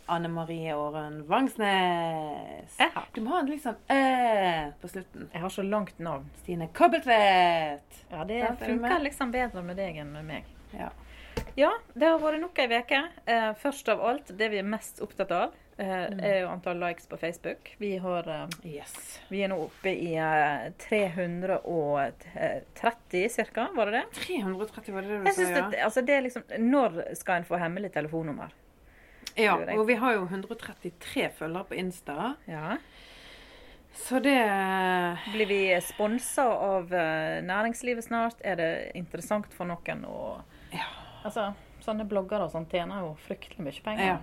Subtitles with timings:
[0.07, 2.77] Anne Marie Åren Vangsnes.
[2.79, 2.91] Ja.
[3.15, 5.29] Du må ha en litt sånn æ på slutten.
[5.33, 6.27] Jeg har så langt navn.
[6.43, 8.03] Stine Kobbeltvedt.
[8.11, 10.45] Ja, det er funker liksom bedre med deg enn med meg.
[10.77, 10.91] Ja.
[11.59, 13.01] Ja, det har vært nok ei uke.
[13.27, 17.07] Eh, først av alt, det vi er mest opptatt av, eh, er jo antall likes
[17.11, 17.61] på Facebook.
[17.79, 19.21] Vi, har, eh, Yes.
[19.31, 24.05] vi er nå oppe i eh, 330 ca., var det det?
[24.21, 25.69] 330 var det det du sa, ja?
[25.71, 28.49] det, altså det liksom, Når skal en få hemmelig telefonnummer?
[29.37, 32.35] Ja, og vi har jo 133 følgere på Insta.
[32.49, 32.77] Ja.
[33.95, 34.37] Så det
[35.33, 38.41] Blir vi sponsa av eh, næringslivet snart?
[38.45, 40.41] Er det interessant for noen å
[40.73, 40.89] Ja.
[41.25, 41.53] Altså,
[41.85, 44.07] sånne bloggere og sånn tjener jo fryktelig mye penger.
[44.07, 44.19] ja.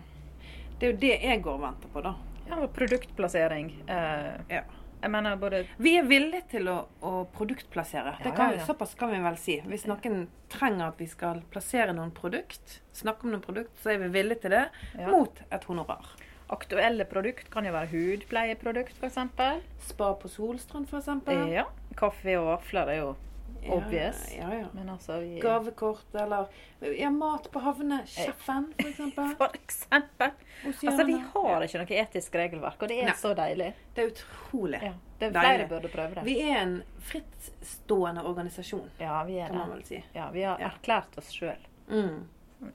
[0.80, 2.16] Det er jo det jeg går og venter på, da.
[2.50, 3.68] Ja, produktplassering.
[3.88, 4.62] Eh, Ja.
[5.02, 8.16] Jeg mener både Vi er villige til å, å produktplassere.
[8.19, 8.66] Ja, Det kan, ja, ja.
[8.67, 9.57] Såpass kan vi vel si.
[9.66, 14.03] Hvis noen trenger at vi skal plassere noen produkt, snakke om noen produkt, så er
[14.03, 14.66] vi villige til det
[15.09, 16.13] mot et honorar.
[16.52, 19.19] aktuelle produkt kan jo være hudpleieprodukt, f.eks.
[19.88, 21.07] Spa på Solstrand, f.eks.
[21.53, 21.66] Ja.
[21.95, 23.13] Kaffe og vafler er jo
[23.70, 24.36] obvious.
[24.38, 24.66] Ja, ja.
[24.73, 26.48] Men altså vi Gavekort eller
[26.98, 28.98] ja, mat på havnesjefen, f.eks.
[29.38, 30.31] For eksempel.
[30.64, 33.16] Altså, vi har ikke noe etisk regelverk, og det er Nei.
[33.18, 33.72] så deilig.
[33.95, 34.81] Det er utrolig.
[34.84, 34.92] Ja.
[35.18, 35.50] Det er Deilig.
[35.56, 36.23] flere burde prøve det.
[36.26, 36.76] Vi er en
[37.09, 40.03] frittstående organisasjon, Ja, vi er kan man vel si.
[40.14, 40.70] Ja, vi har Ja.
[40.70, 41.58] erklært oss sjøl.
[41.90, 42.28] Mm.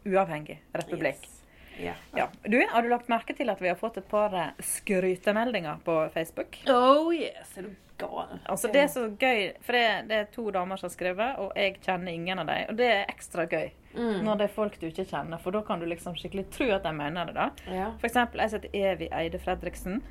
[0.07, 1.23] Uavhengig republikk.
[1.23, 1.36] Yes.
[1.79, 1.93] Ja.
[2.17, 2.29] Ja.
[2.45, 5.97] Du, har du lagt merke til at vi har fått et par eh, skrytemeldinger på
[6.15, 6.57] Facebook?
[6.73, 8.39] Oh yes, er du gal?
[8.49, 11.53] Altså Det er så gøy, for det, det er to damer som har skrevet, og
[11.57, 12.65] jeg kjenner ingen av dem.
[12.71, 14.19] Og det er ekstra gøy Mm.
[14.27, 16.83] når det er folk du ikke kjenner, for da kan du liksom skikkelig tro at
[16.85, 17.33] de mener det.
[17.35, 17.47] da.
[17.73, 17.87] Ja.
[17.97, 20.03] For eksempel, jeg heter Evy Eide Fredriksen.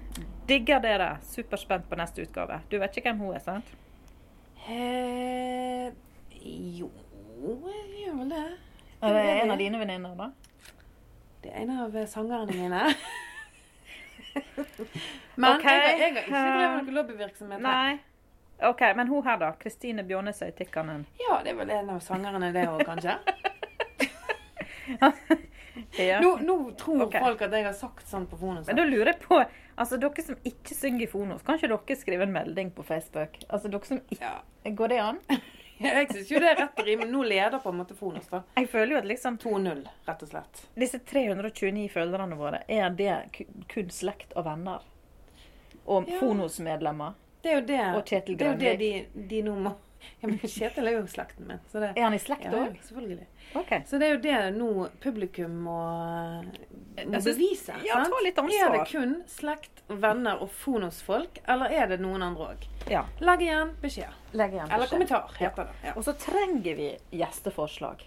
[0.50, 1.12] Digger dere.
[1.22, 2.58] Superspent på neste utgave.
[2.72, 3.70] Du vet ikke hvem hun er, sant?
[4.68, 5.92] Eh,
[6.42, 6.90] jo,
[7.46, 8.44] jeg gjør vel det.
[9.06, 10.32] Er det en av dine venninner, da?
[11.46, 12.80] Det er en av eh, sangerne mine.
[15.36, 15.76] Men okay.
[15.78, 17.62] jeg, jeg har ikke eh, drevet noen lobbyvirksomhet.
[17.62, 18.00] Nei.
[18.66, 19.50] OK, men hun her, da?
[19.60, 21.04] Kristine Bjørnesøy Tikkanen.
[21.20, 23.18] Ja, det er vel en av sangerne det òg, kanskje.
[26.00, 26.22] Ja.
[26.22, 27.20] Nå, nå tror okay.
[27.24, 28.68] folk at jeg har sagt sånn på Fonos.
[28.68, 29.42] Men da lurer jeg på
[29.76, 33.36] Altså, dere som ikke synger i Fonos, kan ikke dere skrive en melding på Facebook?
[33.50, 34.38] Altså, dere som ikke Ja.
[34.72, 35.20] Går det an?
[35.78, 37.12] Jeg syns jo det er rett rimelig.
[37.12, 38.42] Nå leder på en måte Fonos, da.
[38.56, 40.62] Jeg føler jo at liksom 2-0, rett og slett.
[40.80, 43.18] Disse 329 følgerne våre, er det
[43.72, 44.86] kun slekt og venner?
[45.86, 46.20] Og Ja.
[46.20, 47.14] Fonos-medlemmer?
[47.42, 47.82] Det er jo det,
[48.26, 48.92] det, er jo det de,
[49.30, 49.76] de nå må
[50.22, 51.60] Ja, men Kjetil er jo slekten min.
[51.72, 53.26] Så det, Er han i slekt ja, selvfølgelig.
[53.56, 53.84] Okay.
[53.88, 54.70] Så det er jo det nå
[55.04, 55.76] publikum må,
[56.44, 57.76] må synes- bevise.
[57.86, 62.48] ja, ta litt Er det kun slekt, venner og Fonos-folk, eller er det noen andre
[62.56, 62.66] òg?
[62.90, 63.04] Ja.
[63.22, 64.14] Legg igjen beskjed.
[64.34, 65.76] Legg igjen Eller kommentar, heter det.
[65.90, 65.94] Ja.
[65.96, 66.90] Og så trenger vi
[67.20, 68.04] gjesteforslag.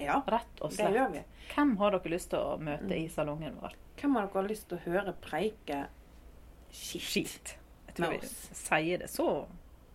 [0.00, 0.94] ja, Rett og det slett.
[0.96, 1.22] gjør vi.
[1.54, 3.74] Hvem har dere lyst til å møte i salongen vår?
[4.00, 5.86] Hvem har dere lyst til å høre preike
[6.72, 7.02] skit?
[7.02, 7.56] Skit.
[7.90, 9.26] Jeg tror vi sier det så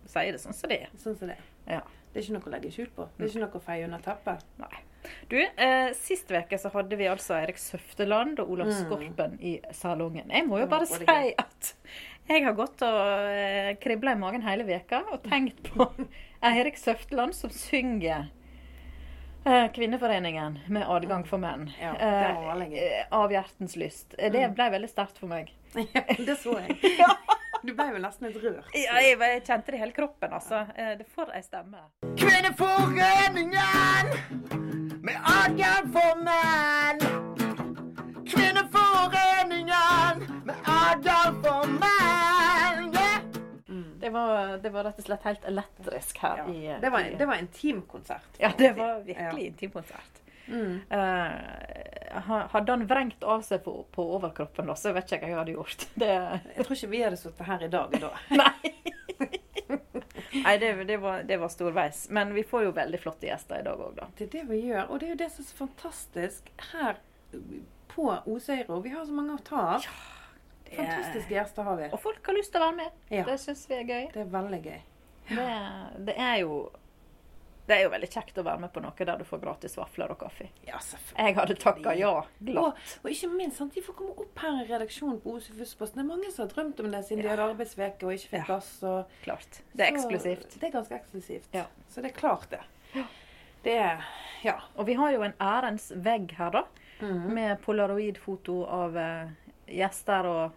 [0.06, 0.90] Sier det sånn som det er.
[1.02, 1.36] Sånn som det.
[1.66, 1.80] Ja.
[2.12, 3.08] Det er ikke noe å legge skjul på.
[3.16, 4.44] Det er ikke noe å feie under teppet.
[4.62, 4.82] Nei.
[5.30, 8.78] Du, eh, Sist uke så hadde vi altså Erik Søfteland og Olav Mm.
[8.80, 10.30] Skorpen i salongen.
[10.30, 11.74] Jeg må jo bare si at
[12.28, 15.86] jeg har gått og eh, kribla i magen hele veka og tenkt på
[16.42, 18.30] Eirik Søfteland som synger
[19.46, 21.68] eh, Kvinneforeningen med adgang for menn.
[21.80, 22.62] Ja, var.
[22.66, 24.14] Eh, Av hjertens lyst.
[24.18, 24.54] Eh, Det Mm.
[24.54, 25.52] ble veldig sterkt for meg.
[25.94, 26.80] Ja, det så jeg.
[27.64, 28.70] Du ble jo nesten litt rørt.
[28.74, 30.66] Ja, jeg, jeg kjente det i hele kroppen, altså.
[30.76, 31.78] Eh, Det får ei stemme.
[32.16, 34.06] Kvinneforeningen
[35.06, 36.98] med adgang for menn.
[38.26, 42.92] Kvinneforeningen med adgang for menn.
[42.94, 43.20] Yeah.
[44.00, 46.46] Det var, det var rett og slett helt elektrisk her Ja.
[46.52, 48.28] i Det var, i- det var intimkonsert.
[48.38, 50.20] Ja, det var virkelig intimkonsert.
[50.48, 50.80] Mm.
[50.90, 55.22] Eh, ha- hadde han vrengt av seg på, på overkroppen, da, så vet ikke jeg
[55.22, 55.86] hva jeg hadde gjort.
[56.02, 56.10] Det,
[56.56, 58.10] Jeg tror ikke vi hadde sittet her i dag da.
[58.42, 58.72] nei.
[60.44, 62.06] nei, det, det, var, det var storveis.
[62.10, 64.08] Men vi får jo veldig flotte gjester i dag òg, da.
[64.18, 67.00] Det er det vi gjør, og det er jo det som er så fantastisk her
[67.92, 68.80] på Osøyro.
[68.84, 69.86] Vi har så mange å ta av.
[70.66, 71.88] Det- Fantastiske gjester har vi.
[71.94, 72.90] Og folk har lyst til å være med.
[73.14, 73.24] Ja.
[73.28, 74.08] Det syns vi er gøy.
[74.12, 74.80] Det er veldig gøy.
[75.28, 75.46] Det,
[76.08, 76.56] det er jo
[77.66, 80.12] Det er jo veldig kjekt å være med på noe der du får gratis vafler
[80.14, 80.44] og kaffe.
[80.68, 81.24] Ja, selvfølgelig.
[81.26, 82.12] Jeg hadde takka ja
[82.46, 82.92] glatt.
[83.02, 85.98] og ikke minst, sant, de får komme opp her i redaksjonen på Oslo Fussposten.
[85.98, 88.38] Det er mange som har drømt om det siden de hadde arbeidsveke og ikke fikk
[88.38, 88.44] Ja.
[88.44, 88.70] plass.
[88.86, 89.60] Og, Klart.
[89.74, 90.60] Det er eksklusivt.
[90.60, 91.48] Det er ganske eksklusivt.
[91.52, 91.64] Ja.
[91.90, 92.62] Så det er klart, det.
[93.64, 94.04] Det er
[94.44, 94.60] Ja.
[94.76, 96.62] Og vi har jo en ærens vegg her, da.
[97.00, 97.34] Mhm.
[97.34, 99.28] Med polaroidfoto av uh,
[99.66, 100.52] gjester og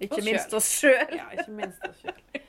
[0.00, 1.14] ikke Oss minst oss sjøl.
[1.16, 2.18] ja ikke minst oss sjøl.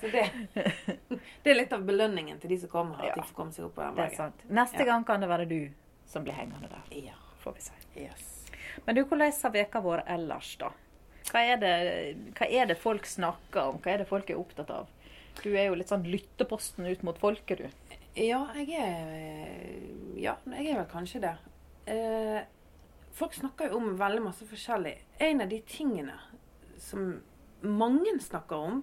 [0.00, 0.24] Så det,
[1.42, 3.10] det er litt av belønningen til de som kommer her.
[3.10, 3.22] At Ja.
[3.22, 4.44] de får komme seg opp på den Det sant.
[4.48, 4.84] Neste Ja.
[4.92, 5.70] gang kan det være du
[6.06, 7.14] som blir hengende der, Ja.
[7.42, 7.72] får vi si.
[7.96, 8.50] Yes.
[8.86, 10.70] Men du, hvordan har veka vår ellers, da?
[11.28, 13.78] Hva er, det, hva er det folk snakker om?
[13.84, 14.86] Hva er det folk er opptatt av?
[15.42, 17.68] Du er jo litt sånn lytteposten ut mot folket, du.
[18.16, 21.34] Ja, jeg er Ja, jeg er vel kanskje det.
[21.86, 22.40] Eh,
[23.12, 24.96] folk snakker jo om veldig masse forskjellig.
[25.20, 26.14] En av de tingene
[26.78, 27.20] som
[27.62, 28.82] mange snakker om,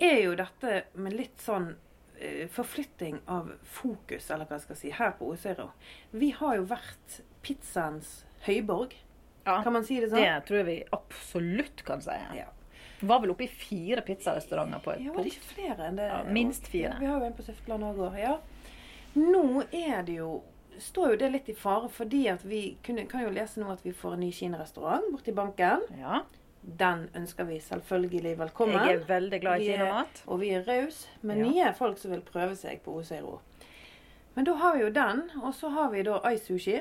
[0.00, 1.70] er jo dette med litt sånn
[2.18, 5.70] eh, forflytting av fokus, eller hva jeg skal si, her på Osøyro.
[6.12, 8.96] Vi har jo vært pizzaens høyborg.
[9.46, 10.20] Ja, Kan man si det sånn?
[10.20, 12.16] Det tror jeg vi absolutt kan si.
[12.36, 12.48] Ja.
[13.00, 15.30] Var vel oppe i fire pizzarestauranter på et Ja, punkt.
[15.32, 16.08] ikke flere enn det?
[16.10, 16.96] Ja, minst fire.
[17.00, 18.18] Vi har jo en på Søfteland òg.
[18.20, 18.34] Ja.
[19.16, 20.42] Nå er det jo
[20.80, 23.82] står jo det litt i fare, fordi at vi kunne, kan jo lese nå at
[23.84, 25.82] vi får en ny kinarestaurant borti banken.
[25.98, 26.22] Ja.
[26.62, 28.76] Den ønsker vi selvfølgelig velkommen.
[28.84, 30.22] Jeg er veldig glad i kinamat.
[30.28, 31.44] Og vi er raus med Ja.
[31.48, 33.40] nye folk som vil prøve seg på Osøyro.
[34.36, 36.80] Men da har vi jo den, og så har vi da iSushi.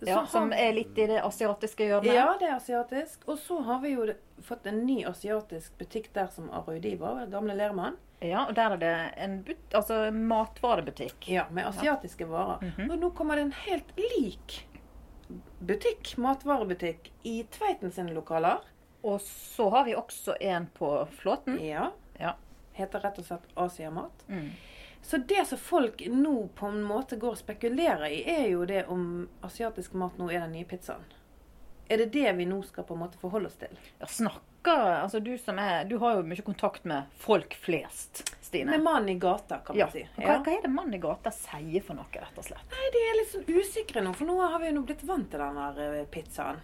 [0.00, 2.12] Så Ja, som er litt i det asiatiske hjørnet.
[2.12, 3.20] ja, det er asiatisk.
[3.26, 7.96] Og så har vi jo fått en ny asiatisk butikk der som Arudiva, gamle Lermann.
[8.20, 11.28] Ja, og der er det en but altså, matvarebutikk.
[11.28, 12.60] Ja, med asiatiske varer.
[12.62, 12.90] Mhm.
[12.90, 14.66] Og nå kommer det en helt lik
[15.60, 18.60] butikk, matvarebutikk, i Tveiten sine lokaler.
[19.06, 20.88] Og så har vi også en på
[21.18, 21.60] Flåten.
[21.62, 21.92] Ja.
[22.18, 22.34] Ja.
[22.74, 24.24] Heter rett og slett Asiamat.
[24.28, 24.50] Mm.
[25.06, 28.88] Så det som folk nå på en måte går og spekulerer i, er jo det
[28.90, 31.04] om asiatisk mat nå er den nye pizzaen.
[31.86, 33.78] Er det det vi nå skal på en måte forholde oss til?
[34.00, 38.72] Ja, snakker Altså, du som er Du har jo mye kontakt med folk flest, Stine.
[38.72, 39.86] Med mannen i gata, kan man ja.
[39.92, 40.02] si.
[40.16, 42.74] Hva, hva er det mannen i gata sier for noe, rett og slett?
[42.74, 45.44] Nei, de er litt sånn usikre nå, for nå har vi jo blitt vant til
[45.44, 46.58] den der eh, pizzaen.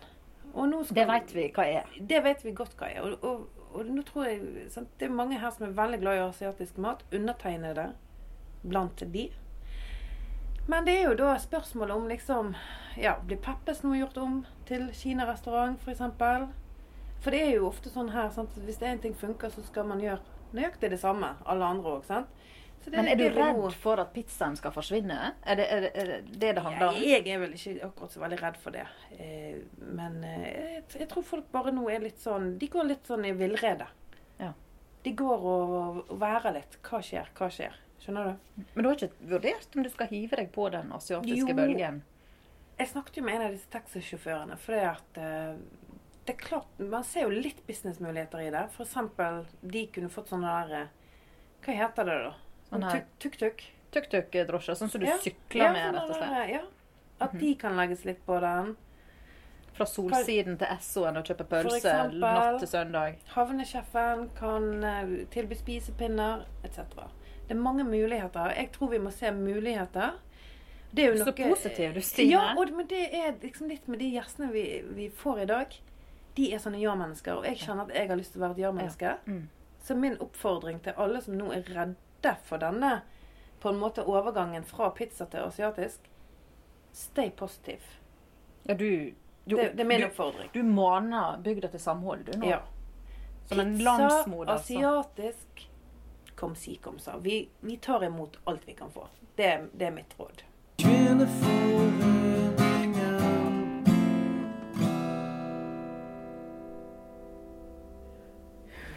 [0.93, 1.93] Det vet vi hva er.
[2.01, 3.05] Det vet vi godt hva er.
[3.07, 6.19] Og, og, og nå tror jeg sant, Det er mange her som er veldig glad
[6.19, 7.05] i asiatisk mat.
[7.13, 7.93] Undertegnede
[8.63, 9.31] blant de.
[10.69, 12.53] Men det er jo da spørsmålet om liksom
[13.01, 16.03] Ja, blir Peppes nå gjort om til kinarestaurant, f.eks.?
[16.19, 16.45] For,
[17.25, 19.89] for det er jo ofte sånn her sant, hvis det én ting funker, så skal
[19.89, 20.21] man gjøre
[20.53, 21.33] nøyaktig det samme.
[21.49, 22.25] Alle andre òg, det
[22.91, 25.19] Men er du redd for at pizzaen skal forsvinne?
[25.47, 26.99] Er det er det, er det, det det handler om?
[27.03, 28.87] jeg er vel ikke akkurat så veldig redd for det.
[29.19, 29.61] Eh,
[29.95, 33.33] men eh, jeg, tror folk bare nå er litt sånn De går litt sånn i
[33.39, 33.87] villrede.
[34.41, 34.53] Ja.
[35.03, 36.79] De går og, og værer litt.
[36.83, 37.31] Hva skjer?
[37.39, 37.79] Hva skjer?
[38.03, 38.65] Skjønner du?
[38.75, 41.59] Men du har ikke vurdert om du skal hive deg på den asiatiske Jo.
[41.59, 42.03] bølgen?
[42.81, 45.55] Jeg snakket jo med en av disse taxisjåførene, For det at eh,
[46.27, 48.65] det er klart, Man ser jo litt businessmuligheter i det.
[48.83, 51.21] Eksempel, de kunne fått sånne der eh,
[51.63, 52.33] Hva heter det, da?
[52.73, 53.63] Tuk-tuk.
[53.93, 55.17] Tuk-tuk-drosje, sånn som du Ja.
[55.19, 56.31] sykler Ja, med, sånn rett og slett.
[56.31, 56.51] Mhm.
[56.51, 56.61] Ja.
[57.21, 58.77] At de kan legges litt på den.
[59.75, 63.17] Fra solsiden til Essoen og kjøpe pølse natt til søndag.
[63.35, 66.79] Havnesjefen kan eh, tilby spisepinner etc.
[67.49, 68.55] Det er mange muligheter.
[68.57, 70.13] Jeg tror vi må se muligheter.
[70.95, 72.31] Det er jo Så noe- positiv du, Stine.
[72.33, 75.67] Ja, og, men det er liksom litt med de gjestene vi, vi får i dag.
[76.35, 78.59] De er sånne ja-mennesker, og jeg kjenner at jeg har lyst til å være et
[78.59, 79.17] ja-menneske.
[79.27, 79.49] Mm.
[79.83, 81.97] Så min oppfordring til alle som nå er redde
[82.45, 83.01] for denne
[83.61, 86.01] på en måte overgangen fra pizza til asiatisk
[86.93, 87.81] Stay positive.
[88.65, 89.13] Ja, du,
[89.45, 90.51] du, Det, det er min du, oppfordring.
[90.53, 92.47] du maner bygda til samhold, du nå.
[92.47, 92.59] Ja.
[93.49, 94.53] Som en Pizza, landsmoder.
[94.57, 95.69] så- asiatisk
[96.35, 97.17] Kom si, kom sa.
[97.19, 99.07] Vi, vi tar imot alt vi kan få.
[99.37, 100.43] Det, det er mitt råd.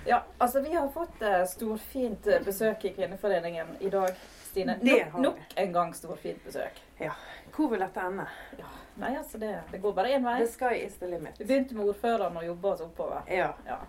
[0.05, 4.11] Ja, altså vi har fått uh, storfint eh, besøk i Kvinneforeningen i dag,
[4.45, 4.75] Stine.
[4.81, 5.23] Det Nok, har vi.
[5.23, 6.77] nok en gang storfint besøk.
[7.01, 7.11] Ja.
[7.55, 8.27] Hvor vil dette ende?
[8.59, 8.69] Ja,
[9.01, 10.37] Nei, altså det, det går bare én vei.
[10.45, 11.39] The sky is the limit.
[11.39, 13.25] Vi begynte med ordføreren og jobba oss oppover.
[13.27, 13.49] Ja.
[13.67, 13.79] Ja.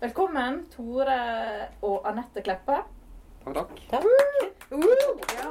[0.00, 1.18] Velkommen, Tore
[1.82, 2.78] og Anette Kleppe.
[3.44, 3.82] Takk, takk.
[3.92, 4.00] Ja.
[4.70, 5.50] Ja,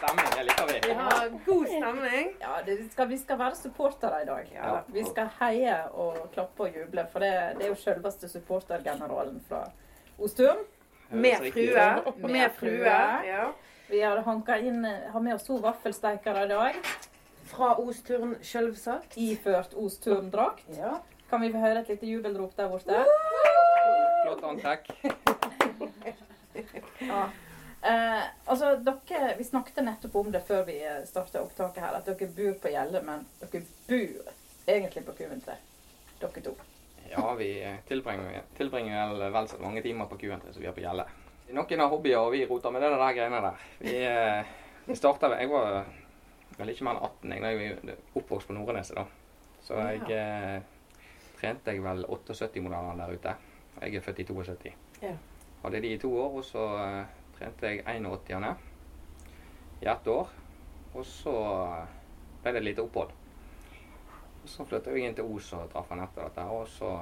[0.00, 0.80] stemning, det liker vi.
[0.88, 2.32] Vi har God stemning.
[2.40, 4.50] Ja, det skal, vi skal være supportere i dag.
[4.54, 4.74] Ja.
[4.88, 9.64] Vi skal heie og klappe og juble, for det, det er jo selveste supportergeneralen fra
[10.18, 10.62] Osturm.
[11.10, 11.86] Med frue.
[12.30, 12.96] Med frue.
[13.26, 13.46] Ja.
[13.90, 16.76] Vi har, hanka inn, har med oss to vaffelsteikere i dag,
[17.50, 19.16] Fra Osturn, selvsagt.
[19.18, 20.68] iført Osturm-drakt.
[20.78, 21.00] Ja.
[21.30, 23.00] Kan vi få høre et lite jubelrop der borte?
[24.24, 24.90] Flott antrekk.
[27.00, 27.24] Ja.
[27.82, 32.28] Eh, altså, dere, Vi snakket nettopp om det før vi starta opptaket her, at dere
[32.36, 34.34] bor på Gjelle, men dere bor
[34.66, 35.56] egentlig på Q3,
[36.20, 36.54] dere to.
[37.10, 37.54] Ja, vi
[37.88, 41.08] tilbringer, tilbringer vel, vel så mange timer på Q3 som vi har på Gjelle.
[41.50, 43.64] Noen har hobbyer, og vi roter med det der greiene der.
[43.78, 44.52] Vi, eh,
[44.86, 45.86] vi starta Jeg var
[46.58, 49.06] vel ikke mer enn 18 jeg, da jeg var oppvokst på Nordneset, da.
[49.64, 50.60] Så jeg eh,
[51.40, 53.34] trente jeg vel 78-modellene der ute.
[53.80, 54.74] Jeg er født i 72.
[55.02, 55.14] Ja.
[55.64, 58.52] Hadde de i to år, og så eh, trente jeg 81-ene
[59.80, 60.28] i ett år.
[60.94, 61.32] Og så
[62.42, 63.12] ble det et lite opphold.
[64.40, 66.20] Og så flyttet jeg inn til Os og traff Anette.
[66.20, 66.92] Dette, og så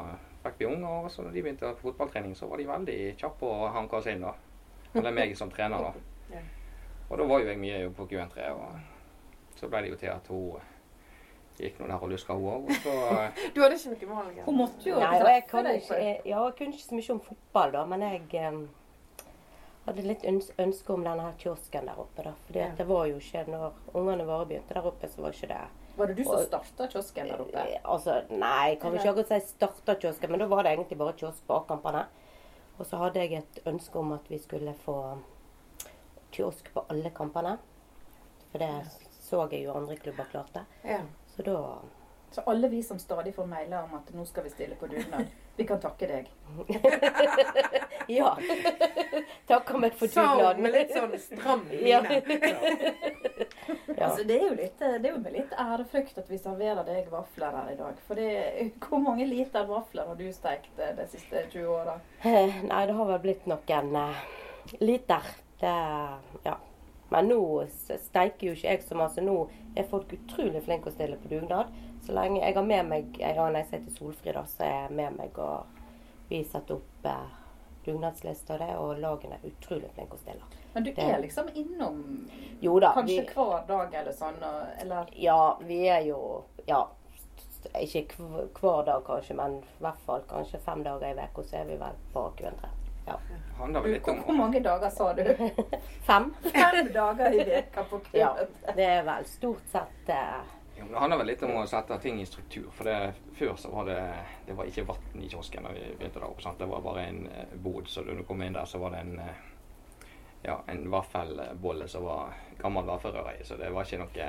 [0.44, 3.50] fikk vi unger, og så når de begynte på fotballtrening, så var de veldig kjappe
[3.50, 4.22] å hanke oss inn.
[4.26, 4.34] da.
[4.94, 6.40] Eller meg som trener, da.
[7.08, 10.26] Og da var jo jeg mye på Q3, og så ble det jo til at
[10.28, 10.58] hun
[11.56, 12.66] gikk nå der og luska, hun òg.
[12.84, 12.96] Så
[13.54, 14.42] Du hadde ikke noe valg?
[14.44, 17.14] Hun måtte jo Nei, og jeg kan ikke, jeg, ja, jeg kunne ikke så mye
[17.14, 18.50] om fotball, da, men jeg
[19.88, 20.24] hadde litt
[20.58, 22.22] ønske om denne kiosken der oppe.
[22.24, 22.32] da.
[22.46, 22.70] Fordi Ja.
[22.76, 25.60] det var jo ikke Når ungene våre begynte der oppe, så var ikke det
[25.98, 27.58] Var det du som starta kiosken der oppe?
[27.58, 31.12] Eh, Altså, nei, kan ikke akkurat si starta kiosken, men da var det egentlig bare
[31.18, 32.06] kiosk på A-kampene.
[32.78, 35.18] Og så hadde jeg et ønske om at vi skulle få
[36.32, 37.58] kiosk på alle kampene.
[38.52, 38.70] For det
[39.28, 40.64] så jeg jo andre klubber klarte.
[40.84, 41.00] Ja.
[41.36, 41.78] Så da
[42.30, 45.26] Så alle vi som stadig får mailer om at nå skal vi stille på dugnad,
[45.58, 46.28] vi kan takke deg.
[48.08, 48.30] Ja.
[49.46, 50.62] Takker meg for Sa hun dugnaden.
[50.64, 51.98] med litt sånn stram Ja.
[52.06, 52.38] mine.
[53.98, 54.06] Ja.
[54.06, 57.10] Altså, det er jo litt, det er jo med litt ærefrykt at vi serverer deg
[57.12, 57.98] vafler her i dag.
[58.06, 58.30] For det,
[58.86, 61.98] hvor mange liter vafler har du stekt eh, de siste 20 åra?
[62.22, 64.24] Eh, Nei, det har vel blitt noen uh,
[64.80, 65.28] liter.
[65.60, 65.74] Det,
[66.48, 66.56] ja.
[67.12, 67.40] Men nå
[67.72, 69.20] steiker jo ikke jeg så masse.
[69.24, 69.36] Nå
[69.76, 71.72] er folk utrolig flinke å stille på dugnad.
[72.08, 74.70] Så lenge jeg har med meg Jeg har en jeg til Solfrid, da, så er
[74.86, 75.66] jeg med meg og
[76.30, 77.34] vi setter opp eh,
[77.84, 80.48] dugnadsliste og det, og lagene er utrolig flinke å stille.
[80.74, 82.28] Men du Det- er liksom innom
[82.60, 82.92] Jo da.
[82.94, 86.86] kanskje Vi, hver dag eller sånn, og, eller ja, vi er jo Ja.
[87.80, 91.56] Ikke hv- hver dag kanskje, men i hvert fall kanskje fem dager i uka så
[91.60, 92.68] er vi vel på Q3.
[93.06, 93.16] Ja.
[93.56, 95.24] hvor, om hvor mange dager sa du?
[96.06, 96.34] Fem?
[96.52, 98.34] Fem dager i veka på Ja.
[98.36, 98.74] Q3.
[98.76, 100.42] Det er vel stort sett eh,
[100.78, 102.68] Jo, Det handler vel litt om å sette ting i struktur.
[102.70, 104.00] For det, før så var det
[104.46, 106.42] det var ikke vann i kiosken da vi begynte der oppe.
[106.42, 106.58] sant?
[106.58, 107.88] Det var bare en eh, bod.
[107.88, 109.44] Så da du kom inn der, så var det en eh,
[110.44, 113.44] ja, en vaffelbolle som var gammel vaffelrøre i.
[113.44, 114.28] Så det var ikke noe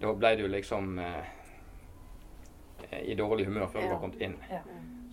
[0.00, 1.24] Da ble du liksom eh,
[3.04, 3.92] i dårlig humør før du Ja.
[3.92, 4.34] var kommet inn.
[4.50, 4.60] Ja.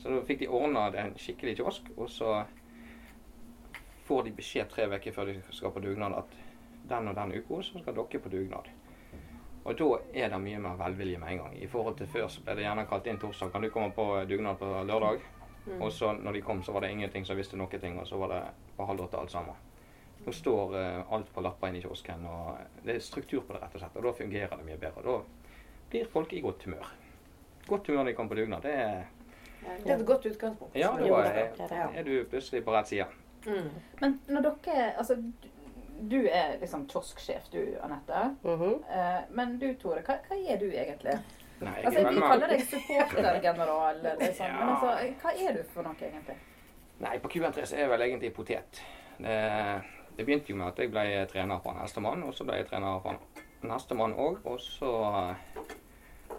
[0.02, 2.46] Så da fikk de ordna en skikkelig kiosk, og så
[4.08, 6.34] får de beskjed tre uker før de skal på dugnad at
[6.90, 8.68] den og den uka så skal dere på dugnad.
[9.64, 11.58] Og da er det mye mer velvilje med en gang.
[11.62, 13.52] I forhold til før så ble det gjerne kalt inn torsdag.
[13.54, 15.22] Kan du komme på dugnad på lørdag?
[15.80, 18.18] Og så når de kom, så var det ingenting som visste noen ting, og så
[18.18, 18.42] var det
[18.78, 19.56] på halv åtte alt sammen.
[20.26, 23.62] Nå står uh, alt på lapper inne i kiosken, og det er struktur på det,
[23.62, 23.96] rett og slett.
[23.98, 25.06] Og da fungerer det mye bedre.
[25.06, 26.92] Da blir folk i godt humør.
[27.68, 29.02] Godt humør når de kommer på dugnad, det er
[29.62, 30.76] Ja, Det er et godt utgangspunkt.
[30.76, 33.06] Ja, da er er du plutselig på rett side.
[33.46, 33.70] Mm.
[34.02, 35.22] Men når dere Altså,
[36.10, 38.36] du- er liksom kiosksjef, du, Anette.
[38.44, 38.84] mhm.
[38.90, 41.20] Eh, men du, Tore, hva, hva er du egentlig?
[41.62, 44.46] Nei, Altså, Vi kaller deg supportergeneral, liksom.
[44.50, 44.54] ja.
[44.60, 46.38] Men altså, hva er du for noe, egentlig?
[47.02, 48.82] Nei, på Q3 så er jeg vel egentlig potet.
[49.22, 49.36] Det,
[50.18, 52.68] det begynte jo med at jeg ble trener på en hestemann, og så ble jeg
[52.72, 54.42] trener på en hestemann òg.
[54.46, 55.36] Og så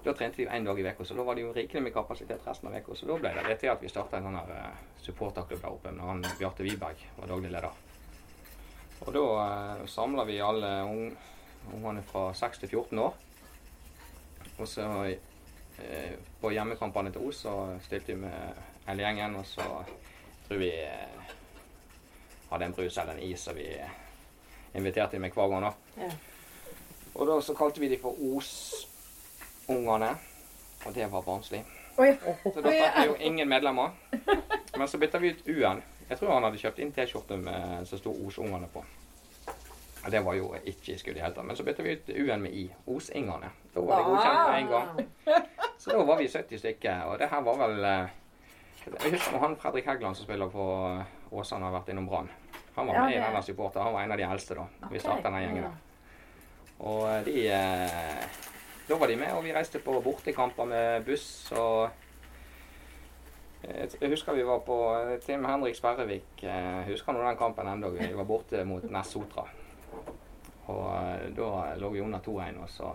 [0.02, 2.42] Da trente vi én dag i uka, så da var det jo rikelig med kapasitet
[2.47, 2.95] resten av uka.
[2.99, 5.71] Så da ble det det til at vi starta en sånn her eh, supporterklubb der
[5.71, 7.71] oppe med han Bjarte Wiberg var daglig leder.
[9.02, 11.16] Og da eh, samla vi alle ung,
[11.75, 13.14] ungene fra 6 til 14 år.
[14.59, 19.66] Og så eh, på hjemmekampene til Os så stilte vi med hele gjengen, og så
[20.47, 21.35] tror vi eh,
[22.50, 23.99] hadde en brus eller en is, og vi eh,
[24.75, 25.66] inviterte dem med hver gang.
[25.66, 26.04] da.
[26.04, 26.11] Ja.
[27.14, 30.14] Og da så kalte vi dem for Os-ungene,
[30.87, 31.64] og det var barnslig.
[32.00, 32.14] Oi.
[32.44, 33.90] Så da fikk vi jo ingen medlemmer.
[34.76, 35.82] Men så bytta vi ut U-en.
[36.12, 37.38] Jeg tror han hadde kjøpt inn T-skjorte
[37.88, 38.83] som sto Os-ungene på.
[40.02, 41.47] Og det var jo ikke i skudd i det hele tatt.
[41.47, 42.64] Men så bytta vi ut U-en med I.
[42.90, 43.52] Os-ingene.
[43.73, 45.47] Da var det godkjent med en gang.
[45.78, 48.11] Så da var vi 70 stykker, og det her var vel eh,
[49.04, 52.31] Jeg husker han Fredrik Heggeland som spiller på eh, Åsane, har vært innom Brann.
[52.75, 53.83] Han var med i denne supporter.
[53.83, 54.66] Han var en av de eldste da.
[54.90, 55.81] Vi starta den gjengen der.
[56.83, 57.49] Og eh, de
[58.88, 62.01] Da var de med, og vi reiste på bortekamper med buss og
[63.62, 66.42] Jeg husker vi var på eh, Tim Henrik Sperrevik.
[66.42, 67.90] eh, Husker du den kampen ennå.
[67.95, 69.45] Vi var borte mot Nessotra.
[70.66, 72.90] Og eh, da lå vi under 2-1, og så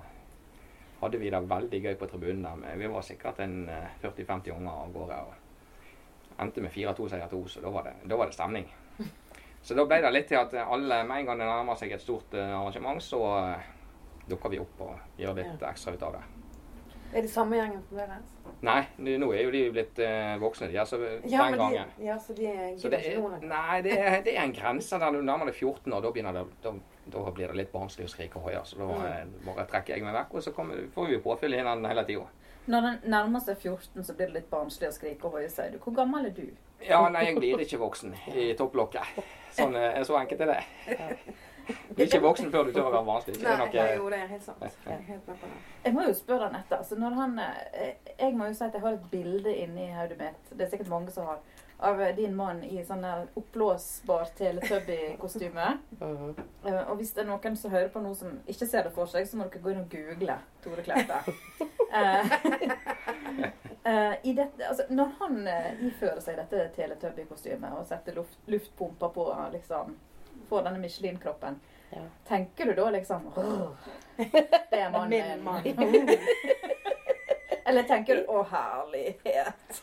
[1.02, 2.56] hadde vi det veldig gøy på tribunen der.
[2.60, 5.20] Men vi var sikkert en eh, 40-50 unger av gårde.
[5.28, 5.34] og
[6.44, 8.68] endte med 4-2-seier til Os, og da var, det, da var det stemning.
[9.66, 12.02] Så da ble det litt til at alle, med en gang det nærmer seg et
[12.04, 13.22] stort arrangement, så
[14.30, 16.22] dukker vi opp og gjør litt ekstra ut av det.
[17.14, 18.34] Er det samme gjengen fremdeles?
[18.66, 20.78] Nei, nå nå er jo de blitt eh, voksne, de.
[20.82, 20.98] Altså,
[21.30, 21.92] Ja, den gangen.
[21.98, 22.50] de, ja, så de
[22.82, 25.94] Så det er, nei, det er, det er en grense der du nærmer deg 14
[25.94, 26.02] år.
[26.02, 26.74] Da, begynner det, da,
[27.14, 28.60] da blir det litt barnslig å skrike hoie.
[28.66, 29.34] Så da Mm.
[29.46, 32.26] bare trekker jeg meg vekk, og så kommer, får vi påfyll i den hele tida.
[32.68, 35.72] Når den nærmer seg 14, så blir det litt barnslig å skrike og hoie, sier
[35.72, 35.78] du.
[35.80, 36.48] Hvor gammel er du?
[36.84, 39.22] Ja, nei, jeg blir ikke voksen i topplokket.
[39.56, 41.18] Sånn, eh, så enkelt er det.
[41.68, 43.38] Du er ikke voksen før du tør å være vanskelig.
[43.44, 44.66] Nei, det ja, noe, jo, det er helt sant.
[44.66, 45.62] Jeg er helt med på det.
[45.84, 46.78] Jeg må jo spørre Anette.
[46.78, 50.52] Altså han, eh, jeg må jo si at jeg har et bilde inni hodet mitt,
[50.52, 51.42] det er sikkert mange som har,
[51.88, 55.78] av din mann i sånn der oppblåsbar Teletubby-kostyme.
[55.98, 56.34] Uh
[56.64, 56.90] -huh.
[56.90, 59.28] Og hvis det er noen som hører på nå som ikke ser det for seg,
[59.28, 61.34] så må dere gå inn og google Tore Kleppe.
[61.94, 62.32] Eh,
[63.84, 69.14] eh, i dette, altså, når han eh, ifører seg dette Teletubby-kostymet og setter luft, luftpumper
[69.16, 69.96] på liksom,
[70.50, 71.60] får denne Michelin-kroppen,
[71.92, 72.02] Ja.
[72.28, 73.68] tenker du da liksom «Åh,
[74.18, 76.10] Det er mannen Min mann.
[77.66, 79.82] Eller tenker du 'Å, herlighet'?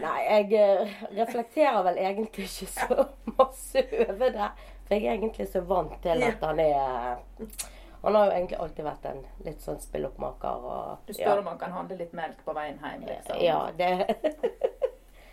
[0.00, 3.06] Nei, jeg eh, reflekterer vel egentlig ikke så
[3.38, 4.48] masse over det.
[4.84, 7.16] For jeg er egentlig så vant til at han er
[8.04, 10.64] Han har jo egentlig alltid vært en litt sånn spilloppmaker.
[10.68, 13.40] Og, Du spør om han kan handle litt melk på veien hjem, liksom.
[13.40, 14.16] Ja, det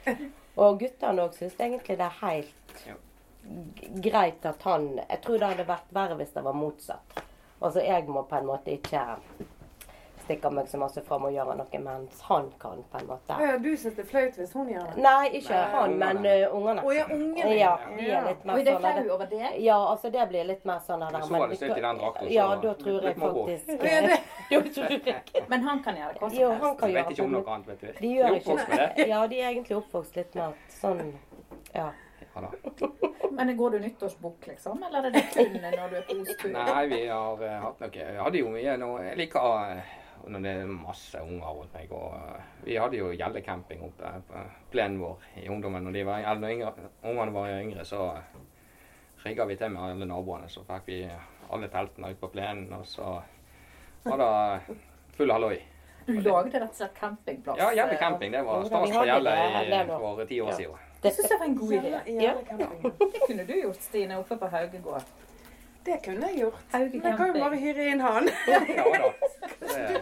[0.61, 2.95] Og guttene òg syns egentlig det er helt Ja.
[4.03, 7.23] Greit at han Jeg tror det hadde vært verre hvis det var motsatt.
[7.61, 9.03] Altså jeg må på en måte ikke
[10.31, 13.37] stikke meg så masse fram og gjøre noe, mens han kan på en måte.
[13.41, 15.03] Ja, du syns det er flaut hvis hun gjør det?
[15.03, 16.83] Nei, ikke Nei, han, men uh, ungene.
[16.85, 17.55] Å ja, ungene.
[17.57, 19.49] Ja, de er litt mer Og er det sånn flau over det?
[19.65, 22.27] Ja, altså det blir litt mer sånn der, Så var det stilt i den drakten,
[22.27, 26.29] så Ja, da tror jeg faktisk Ja, Da tror jeg Men han kan gjøre hva
[26.29, 27.91] som Jo, han kan Jeg vet ikke om noe annet, vet du.
[27.99, 29.09] De gjør er ikke det.
[29.11, 31.03] Ja, de er egentlig oppvokst litt med at sånn
[31.75, 31.91] Ja.
[32.31, 33.10] Ja, da.
[33.31, 34.83] Men går du nyttårsbukk, liksom?
[34.87, 36.53] Eller er det kun når du er på osttur?
[36.53, 39.97] Nei, vi har uh, hatt noe Jeg hadde jo mye nå Jeg liker uh,
[40.31, 41.95] når det er masse unger rundt meg.
[41.95, 45.87] Og uh, vi hadde jo gjellecamping oppe på plenen vår i ungdommen.
[45.87, 48.05] Når de var, eller når yngre, ungene var yngre, så
[49.25, 50.49] rigga vi til med alle naboene.
[50.51, 51.01] Så fikk vi
[51.51, 53.17] alle teltene ut på plenen, og så
[54.05, 54.77] var det
[55.17, 55.59] full halloi.
[56.05, 57.59] Du lagde rett og slett campingplass?
[57.59, 58.21] Ja, eh.
[58.31, 60.55] Det var stas på Gjelle for ti år Ja.
[60.55, 60.87] siden.
[61.01, 61.89] Det syns jeg var en god idé.
[62.21, 62.67] Ja, ja.
[63.13, 65.03] Det kunne du gjort, Stine, oppe på Haugegård.
[65.85, 66.65] Det kunne jeg gjort.
[66.73, 68.29] Men jeg kan jo bare hyre inn han.
[68.77, 69.11] Ja da.
[69.61, 70.01] Det.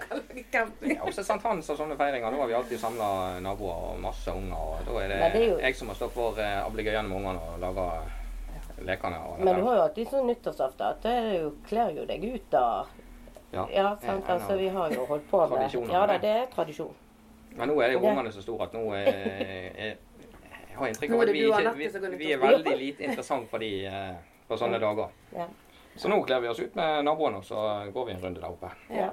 [0.90, 1.40] Ja, også St.
[1.44, 2.32] Hans og sånne feiringer.
[2.34, 4.56] Da har vi alltid samla naboer og masse unger.
[4.58, 7.52] og Da er det, det er jeg som må stå for eh, ablegøyene med ungene
[7.54, 7.86] og lage
[8.88, 9.20] lekene.
[9.30, 12.50] Og Men du har jo alltid sånn nyttårsaften at det jo, kler jo deg ut
[12.52, 12.66] da.
[13.54, 14.28] Ja, Ja, sant.
[14.30, 15.78] Altså, vi har jo holdt på med.
[15.94, 16.94] Ja da, det er tradisjon.
[17.58, 19.08] Men nå er jo ungene så store at nå er,
[19.74, 19.96] er
[20.80, 24.14] har inntrykk av at vi, ikke, vi, vi er veldig lite interessant for de eh,
[24.48, 25.12] på sånne dager.
[26.00, 27.64] Så nå kler vi oss ut med naboene, og så
[27.94, 28.72] går vi en runde der oppe.
[28.94, 29.12] Ja.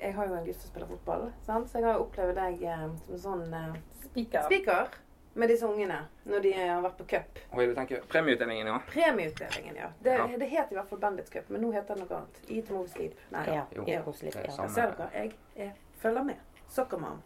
[0.00, 1.70] Jeg har jo en gutt som spiller fotball, sant?
[1.70, 5.05] så jeg har opplevd deg eh, som sånn eh, Spiker.
[5.36, 7.38] Med disse ungene når de har vært på cup.
[7.52, 8.00] er det du tenker?
[8.08, 8.78] premieutdelingen, ja.
[8.88, 9.90] Premieutdelingen, ja.
[10.00, 10.26] Det, Ja.
[10.38, 12.40] det het i hvert fall Bandits Cup, men nå heter det noe annet.
[12.50, 13.14] Eat, Move, Sleep.
[13.30, 13.46] Nei.
[13.46, 13.84] Ja, Jo.
[13.86, 14.02] ja.
[14.12, 14.50] Sleep, Ja.
[14.52, 14.70] samme.
[14.70, 15.10] Ser dere?
[15.14, 16.36] Jeg, jeg følger med.
[16.68, 17.22] Sockermann.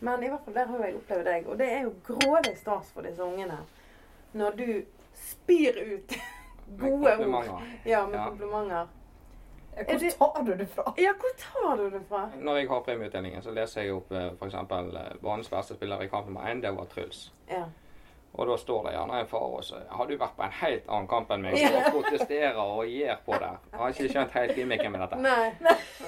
[0.00, 2.90] Men i hvert fall der har jeg opplevd deg, og det er jo grådig stas
[2.92, 3.58] for disse ungene
[4.34, 4.82] når du
[5.14, 6.14] spyr ut
[6.80, 7.62] gode ord.
[7.84, 8.24] Ja, med Ja.
[8.28, 8.88] komplimenter.
[9.74, 10.94] Hvor tar du det fra?
[10.98, 12.30] Ja, hvor tar du det fra?
[12.38, 14.56] Når jeg har premieutdelingen, så leser jeg opp eh, f.eks.
[15.22, 16.60] banens beste spiller i kamp nummer én.
[16.62, 17.32] Det var Truls.
[17.48, 17.64] Ja.
[18.34, 20.86] Og da står det gjerne en far og sier har du vært på en helt
[20.88, 23.48] annen kamp enn meg og protesterer og gir på det.
[23.72, 25.16] Jeg har ikke skjønt helt gimmicken med dette.
[25.18, 25.50] Nei.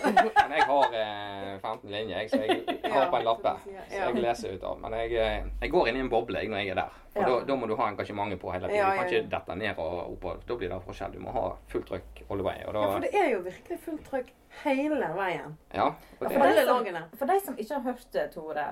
[0.06, 3.54] Men jeg har eh, 15 linjer, jeg, så jeg har på en lappe.
[3.64, 4.78] Så jeg leser ut av.
[4.84, 6.98] Men jeg, eh, jeg går inn i en boble jeg, når jeg er der.
[7.12, 7.26] Og Ja.
[7.28, 8.78] da, da må du ha engasjementet på hele tiden.
[8.78, 10.24] Ja, Du kan ikke dette ned og opp.
[10.24, 11.12] og- Da blir det forskjell.
[11.12, 12.62] Du må ha fullt trykk all the way.
[12.64, 14.30] Da, ja, for det er jo virkelig fullt trykk
[14.62, 15.58] hele veien.
[15.74, 18.64] ja, og For det, for, de som- For de som ikke har hørt det, Tore,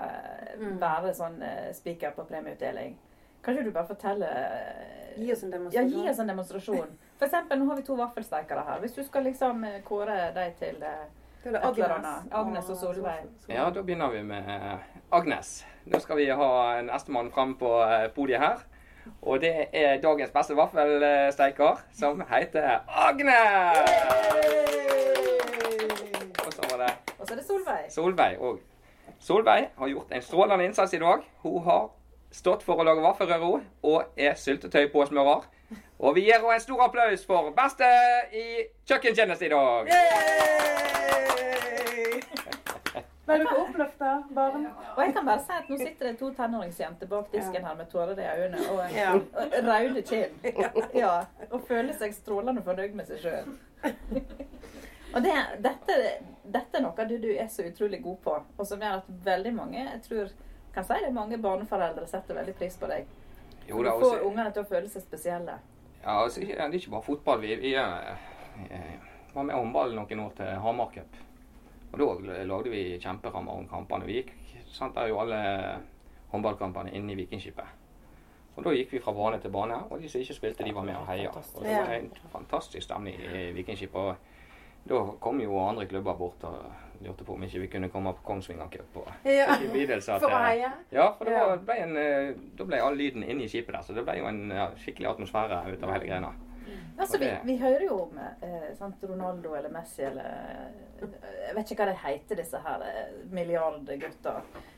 [0.57, 0.79] Mm.
[0.81, 2.97] være sånn eh, speaker på premieutdeling,
[3.45, 5.91] kan ikke du bare fortelle eh, Gi oss en Ja, demonstrasjon.
[6.05, 6.91] gi oss en demonstrasjon.
[7.19, 8.79] For eksempel, nå har vi to vaffelstekere her.
[8.81, 11.07] Hvis du skal liksom eh, kåre dem til eh,
[11.45, 12.07] Det det Agnes.
[12.33, 13.25] Agnes og Solveig.
[13.49, 14.79] ja, da begynner vi med eh,
[15.13, 15.65] Agnes.
[15.87, 17.71] Nå skal vi ha nestemann fram på
[18.15, 18.59] podiet her.
[19.23, 23.81] Og det er dagens beste vaffelsteiker, som heter Agnes!
[26.47, 27.87] Og så var det Og så er det Solveig.
[27.91, 28.59] Solveig òg.
[29.21, 31.25] Solveig har gjort en strålende innsats i dag.
[31.43, 31.89] Hun har
[32.31, 35.49] stått for å lage vaffelrøre og er syltetøypåsmører.
[36.01, 37.89] Og vi gir henne en stor applaus for beste
[38.35, 38.45] i
[38.89, 39.91] kjøkkentjeneste i dag.
[43.31, 44.65] Ble dere oppløfta, barn?
[44.97, 47.91] Og jeg kan bare si at nå sitter det to tenåringsjenter bak disken her med
[47.93, 49.13] tårer i øynene og, Ja.
[49.15, 50.33] og røde kinn.
[51.03, 51.13] Ja,
[51.51, 53.53] og føler seg strålende fornøyd med seg sjøl.
[55.11, 55.95] Og det, dette,
[56.55, 59.51] dette er noe du, du er så utrolig god på, og som gjør at veldig
[59.57, 60.29] mange jeg tror,
[60.75, 63.07] kan si det, mange barneforeldre setter veldig pris på deg.
[63.69, 65.59] Jo Du får ungene til å føle seg spesielle.
[66.03, 67.41] ja, altså, det er ikke bare fotball.
[67.41, 68.13] Vi, vi eh,
[68.71, 68.95] eh,
[69.35, 71.19] var med håndball noen år til Hamar Cup.
[71.93, 74.07] Og da lagde vi kjemperammer om kampene.
[74.07, 74.33] Vi gikk,
[74.71, 75.41] sendte jo alle
[76.31, 77.79] håndballkampene inn i Vikingskipet.
[78.57, 80.85] Og da gikk vi fra bane til bane, og de som ikke spilte, de var
[80.87, 81.31] med og heia.
[81.31, 83.97] Og det var en fantastisk stemning i Vikingskipet.
[83.97, 86.59] Og da kom jo andre klubber bort og
[87.01, 88.97] lurte på om ikke vi kunne komme på Kongsvinger Cup.
[89.03, 89.57] Og Ja.
[89.63, 89.69] i
[90.09, 90.73] at, For å eh, heie?
[90.93, 93.83] Ja, for det var, ble en, eh, da ble all lyden inne i skipet der,
[93.83, 96.33] så det ble jo en ja, skikkelig atmosfære ut av hele greia.
[97.01, 100.27] Altså, vi, vi hører jo om eh, sant, Ronaldo eller Messi eller
[101.01, 101.15] eh,
[101.47, 104.35] Jeg vet ikke hva de heter, disse her eh, milliardgutta.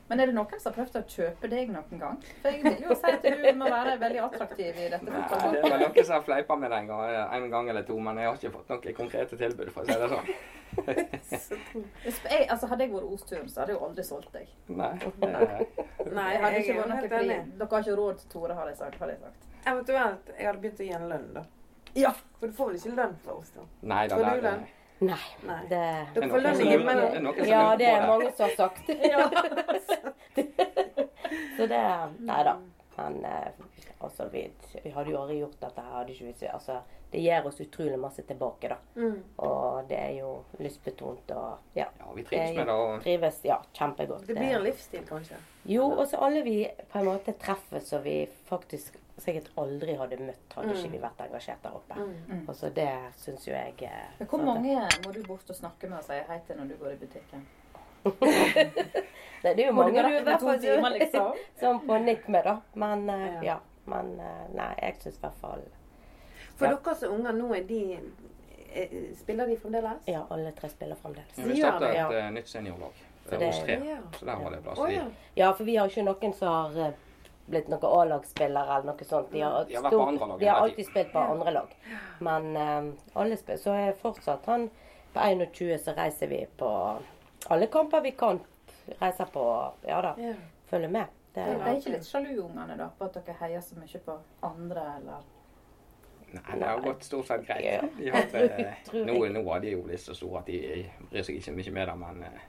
[0.07, 2.17] Men er det noen som har prøvd å kjøpe deg noen gang?
[2.41, 5.59] For jeg vil jo si at du må være veldig attraktiv i dette fotballet.
[5.59, 7.05] det er var noen som har fleipa med det en gang,
[7.37, 9.99] en gang eller to, men jeg har ikke fått noen konkrete tilbud, for å si
[10.03, 10.33] det sånn.
[10.73, 14.47] Jeg, altså, hadde jeg vært Osturen, så hadde jeg jo aldri solgt deg.
[14.73, 14.91] Nei,
[16.17, 17.39] Nei, Jeg hadde ikke vært noe enig.
[17.59, 18.97] Dere har ikke råd til Tore, har jeg sagt.
[19.01, 19.45] Har jeg sagt.
[19.63, 21.43] Eventuelt jeg hadde begynt å gi en lønn, da.
[21.93, 22.13] Ja.
[22.39, 23.67] For du får vel ikke lønn fra oss, da?
[23.81, 24.65] nei da, Får det, du den?
[25.03, 25.19] Nei.
[25.47, 25.61] Nei.
[25.69, 27.29] Det Dere er får noen lønn i himmelen.
[27.49, 28.83] Ja, det er mange som har sagt.
[31.57, 31.83] Så det
[32.19, 32.57] Nei da.
[32.95, 33.47] Men eh,
[33.99, 34.51] altså, vi,
[34.83, 35.95] vi hadde jo aldri gjort dette her.
[35.97, 36.79] Hadde ikke altså,
[37.13, 38.77] det gir oss utrolig masse tilbake, da.
[38.95, 39.17] Mm.
[39.45, 41.87] Og det er jo lystbetont og ja.
[41.99, 42.73] Ja, vi trives med det.
[42.73, 44.27] og Trives ja, kjempegodt.
[44.27, 45.37] Det blir en livsstil, kanskje.
[45.69, 46.57] Jo, og så alle vi
[46.91, 51.19] på en måte treffer som vi faktisk sikkert aldri hadde møtt, hadde ikke vi vært
[51.27, 51.95] engasjert der oppe.
[52.27, 52.45] Mm.
[52.49, 52.89] Og så det
[53.21, 56.17] syns jo jeg eh, Men Hvor mange må du bort og snakke med og si
[56.29, 57.45] hei til når du går i butikken?
[59.43, 60.09] Nei, det er jo mange da.
[60.09, 61.37] du er to timer, liksom?
[61.61, 62.57] som på nikk med, da.
[62.73, 63.43] Men uh, Ja.
[63.43, 63.59] ja.
[63.85, 65.63] Men uh, nei, jeg syns i hvert fall
[66.55, 66.75] For Ja.
[66.77, 67.81] dere som unger nå, er de
[69.19, 70.05] Spiller de fremdeles?
[70.09, 71.35] Ja, alle tre spiller fremdeles.
[71.37, 72.07] vi Ja, startet ja.
[72.09, 72.29] et ja.
[72.33, 73.97] nytt seniorlag hos tre, Ja.
[74.19, 74.79] så der var det plass.
[74.79, 75.03] Oh, ja.
[75.35, 76.93] Ja, for vi har ikke noen som har
[77.45, 79.31] blitt noen A-lagsspillere eller noe sånt.
[79.31, 81.73] De har, De har lag de har alltid spilt på andre lag.
[82.19, 83.59] Men eh, alle spiller.
[83.59, 84.69] Så er fortsatt han
[85.13, 86.69] på 21 så reiser vi på
[87.49, 88.39] alle kamper vi kan.
[89.01, 89.43] Reiser på
[89.87, 90.33] Ja da, Ja.
[90.65, 91.05] følger med.
[91.33, 94.17] Det, De er ikke litt sjalu, ungene, da, på at dere heier så mye på
[94.45, 95.23] andre, eller
[96.33, 97.63] Nei, det har gått stort sett greit.
[97.65, 97.81] Ja.
[97.97, 100.59] De har, eh, Tror nå, nå er de jo litt så store at de
[101.11, 102.45] bryr seg ikke mye med det, men eh,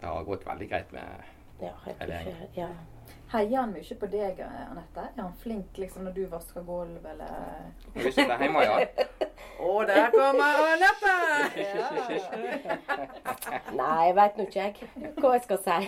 [0.00, 1.26] det har gått veldig greit med
[1.60, 2.68] ja, Eller- ikke ja.
[3.30, 5.04] Heier han mye på deg, Anette?
[5.16, 7.30] Er han flink liksom når du vasker gulv, eller
[7.94, 8.78] Hvis han er hjemme, ja.
[9.60, 11.14] Å, der kommer Anette!
[13.78, 15.78] Nei, jeg veit nå ikke jeg hva jeg skal si.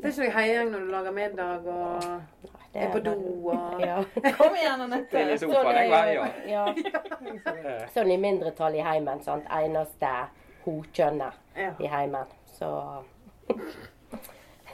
[0.00, 3.14] Det er ikke noe heiing når du lager middag og Det er på do
[3.52, 4.00] og ja.
[4.38, 5.26] Kom igjen, Anette!
[5.26, 5.84] Er Sånn er
[6.48, 6.64] ja.
[7.92, 9.20] Sånn i mindretall i heimen.
[9.26, 9.44] Sant?
[9.60, 10.16] Eneste
[10.64, 11.74] hokjønnet ja.
[11.76, 12.32] i heimen.
[12.56, 12.70] Så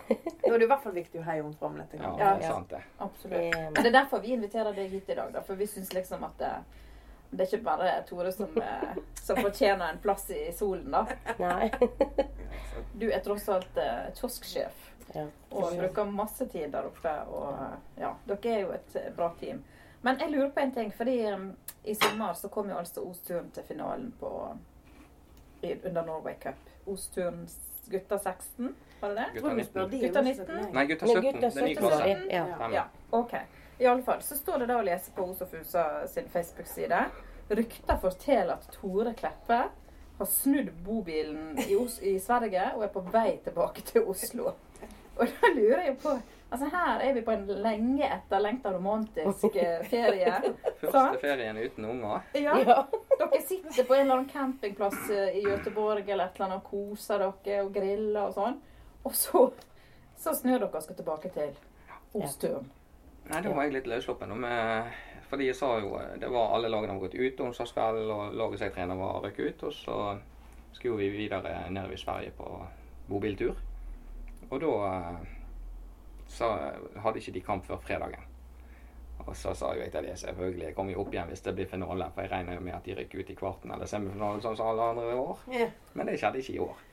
[0.08, 1.94] Nå er det i hvert fall viktig å heie om fram litt.
[1.98, 2.32] Ja, Ja.
[2.36, 2.82] det er sant det.
[2.98, 3.38] Absolutt.
[3.54, 5.42] eh, Men det er derfor vi inviterer deg hit i dag, da.
[5.42, 6.50] For vi syns liksom at det,
[7.30, 11.06] det er ikke bare Tore som, eh, som fortjener en plass i solen, da.
[11.38, 11.70] Nei.
[12.92, 15.26] Du er tross alt eh, kiosksjef Ja.
[15.50, 17.12] og bruker masse tid der oppe.
[17.30, 19.62] Og eh, ja, dere er jo et eh, bra team.
[20.02, 21.48] Men jeg lurer på en ting, fordi um,
[21.84, 24.30] i sommer så kom jo altså Ostturn til finalen på
[25.62, 26.60] i, under Norway Cup.
[26.86, 27.56] Ostturns
[27.90, 29.40] gutter 16, var det det?
[29.40, 29.90] Gutta 19.
[29.90, 30.66] de Gutta 19?
[30.72, 31.22] Nei, gutta 17.
[31.22, 32.18] gutta Det er ny 17 klasse.
[32.30, 32.70] Ja.
[32.72, 33.34] Ja, ok.
[33.78, 37.02] I alle fall så står det da å lese på Os og Fusa sin Facebook-side.
[37.48, 39.58] Rykter forteller at Tore Kleppe
[40.18, 44.54] har snudd bobilen i, Os i Sverige og er på vei tilbake til Oslo.
[45.16, 46.16] Og da lurer jeg på
[46.50, 50.36] Altså Her er vi på en lenge etterlengta romantisk eh, ferie.
[50.80, 52.20] Første ferien uten unger.
[52.38, 52.76] Ja, Ja.
[53.16, 56.70] Dere sitter på en eller annen campingplass eh, i Göteborg eller et eller annet og
[56.70, 58.58] koser dere og griller og sånn.
[59.08, 59.42] Og så,
[60.20, 61.56] så snur dere og skal tilbake til
[62.16, 62.68] Ostøen.
[63.26, 64.36] Nei, da var jeg litt løssluppen.
[65.26, 68.60] Fordi jeg sa jo eh, det var alle lagene var gått ut onsdagskveld, og laget
[68.62, 69.64] seg jeg trener var røkket ut.
[69.66, 69.96] Og så
[70.76, 72.52] skulle vi videre nedover i Sverige på
[73.08, 73.56] bobiltur.
[74.50, 74.76] Og da
[76.28, 76.52] så
[77.02, 78.24] hadde ikke de kamp før fredagen.
[79.26, 81.54] Og så sa jo jeg til dem selvfølgelig jeg kommer jo opp igjen hvis det
[81.56, 84.42] blir finale, for jeg regner jo med at de rykker ut i kvarten eller semifinalen
[84.44, 85.42] sånn som alle andre i år.
[85.50, 85.72] Yeah.
[85.94, 86.84] Men det skjedde ikke i år.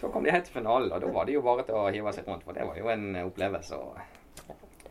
[0.00, 2.12] Da kom de helt til finalen, og da var det jo bare til å hive
[2.12, 2.42] seg rundt.
[2.44, 3.92] For det var jo en opplevelse å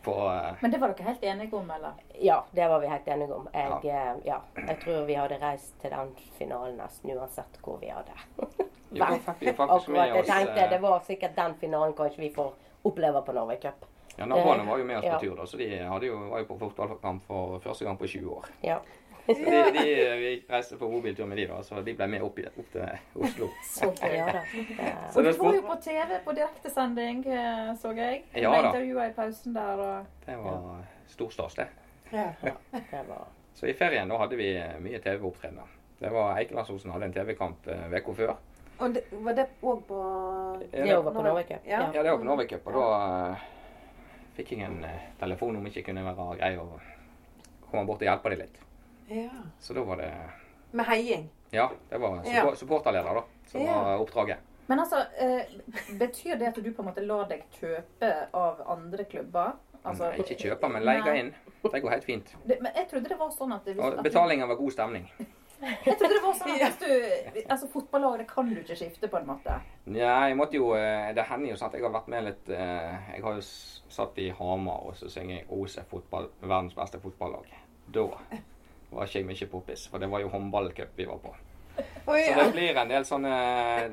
[0.04, 1.99] få eh, Men det var dere helt enige om, eller?
[2.21, 3.49] ja, det var vi helt enige om.
[3.54, 4.15] Jeg, ja.
[4.26, 8.15] ja, jeg tror vi hadde reist til den finalen nesten uansett hvor vi hadde.
[8.93, 9.39] Akkurat.
[9.41, 13.86] Jeg tenkte eh, det var sikkert den finalen kanskje vi får oppleve på Norway Cup.
[14.17, 16.50] Ja, Naboene var jo med oss på tur, da, så de hadde jo, var jo
[16.52, 18.52] på fotballkamp for første gang på 20 år.
[18.62, 18.78] Ja.
[19.28, 19.84] Så de, de,
[20.19, 23.22] vi reiste på mobiltur med de da, så de ble med opp, i, opp til
[23.24, 23.48] Oslo.
[23.63, 24.41] Så ja da.
[24.84, 24.98] Ja.
[25.13, 28.26] Så Og du var jo på TV på direktesending, eh, så jeg.
[28.36, 28.74] Ja Med da.
[28.74, 31.69] intervjuer i pausen der og det var storstas, det.
[32.12, 32.28] Ja.
[32.41, 33.24] det var
[33.56, 35.72] Så i ferien da hadde vi eh, mye TV-opptredener.
[36.04, 38.36] Det var Eikelandsosen hadde en TV-kamp eh, uka før.
[38.84, 39.98] Og det, var det òg på
[40.72, 41.65] Det var på Norway Cup.
[41.69, 41.86] Ja.
[41.93, 42.88] Ja, det var på Norway Cup, og da
[43.32, 43.46] eh,
[44.36, 46.65] fikk jeg en eh, telefon om ikke kunne være grei å
[47.69, 48.60] komme bort og hjelpe dem litt.
[49.10, 49.30] ja.
[49.60, 50.12] Så da var det
[50.74, 51.30] Med heiing.
[51.54, 52.41] Ja, det var Ja.
[52.41, 53.74] support, supporterleder, da, som Ja.
[53.84, 54.38] var oppdraget.
[54.67, 55.46] Men altså, eh,
[56.00, 59.54] betyr det at du på en måte lar deg kjøpe av andre klubber?
[59.86, 61.34] Altså, Nei, ikke kjøpe, men leie inn.
[61.63, 62.36] Det går helt fint.
[62.48, 65.10] Det, men jeg trodde det var sånn at, hvis, Og at betalingen var god stemning.
[65.63, 69.19] Jeg trodde det var sånn at du Altså, fotballag, det kan du ikke skifte, på
[69.19, 69.58] en måte.
[69.95, 72.52] Ja, jeg måtte jo eh, Det hender jo sånn at jeg har vært med litt
[72.52, 73.45] eh, Jeg har jo
[73.93, 77.47] satt i Hamar, og så synger jeg OSE fotball, verdens beste fotballag.
[77.93, 78.08] Da
[78.93, 81.34] var ikke jeg mye poppis, for det var jo håndballcup vi var på.
[82.05, 83.36] Oi, Så det blir en del sånne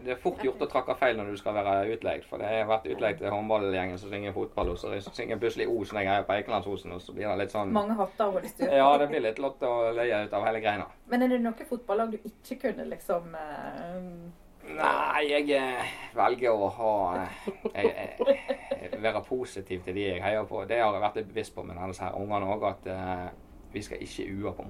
[0.02, 2.26] Det er fort gjort å trakke feil når du skal være utleid.
[2.26, 6.00] For det har vært utleid til håndballgjengen som synger fotball, og så synger plutselig Osen
[6.02, 8.74] jeg er på Eikelandsosen, og så blir det litt sånn Mange hatter og holdestyr.
[8.82, 10.90] Ja, det blir litt lott å leie ut av hele greina.
[11.10, 14.30] Men er det noe fotballag du ikke kunne liksom uh...
[14.70, 17.38] Nei, jeg eh, velger å ha eh,
[17.74, 20.60] jeg, jeg, Være positiv til de jeg heier på.
[20.68, 23.30] Det har jeg vært litt bevisst på med denne ungene òg, at eh,
[23.72, 24.64] vi skal ikke ua på.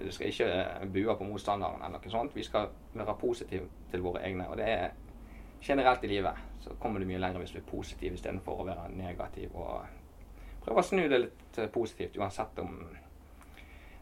[0.00, 2.36] Vi skal ikke bue på motstanderen eller noe sånt.
[2.36, 4.48] Vi skal være positive til våre egne.
[4.48, 4.90] Og det er
[5.62, 6.44] generelt i livet.
[6.60, 9.54] Så kommer du mye lenger hvis du er positiv istedenfor å være negativ.
[9.54, 9.84] Og
[10.64, 12.78] prøve å snu det litt eh, positivt, uansett om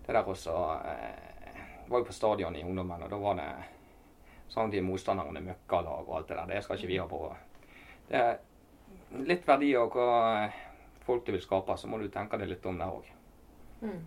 [0.06, 0.54] det der også
[0.86, 3.50] eh, var jo på stadion i ungdommen, og da var det
[4.52, 6.50] sånn de motstanderne møkkalag og alt det der.
[6.52, 7.20] Det skal ikke vi ha på.
[8.08, 10.48] Det er litt verdi og hva
[11.04, 13.10] folk du vil skape, så må du tenke deg litt om der òg.
[13.84, 13.98] Mm.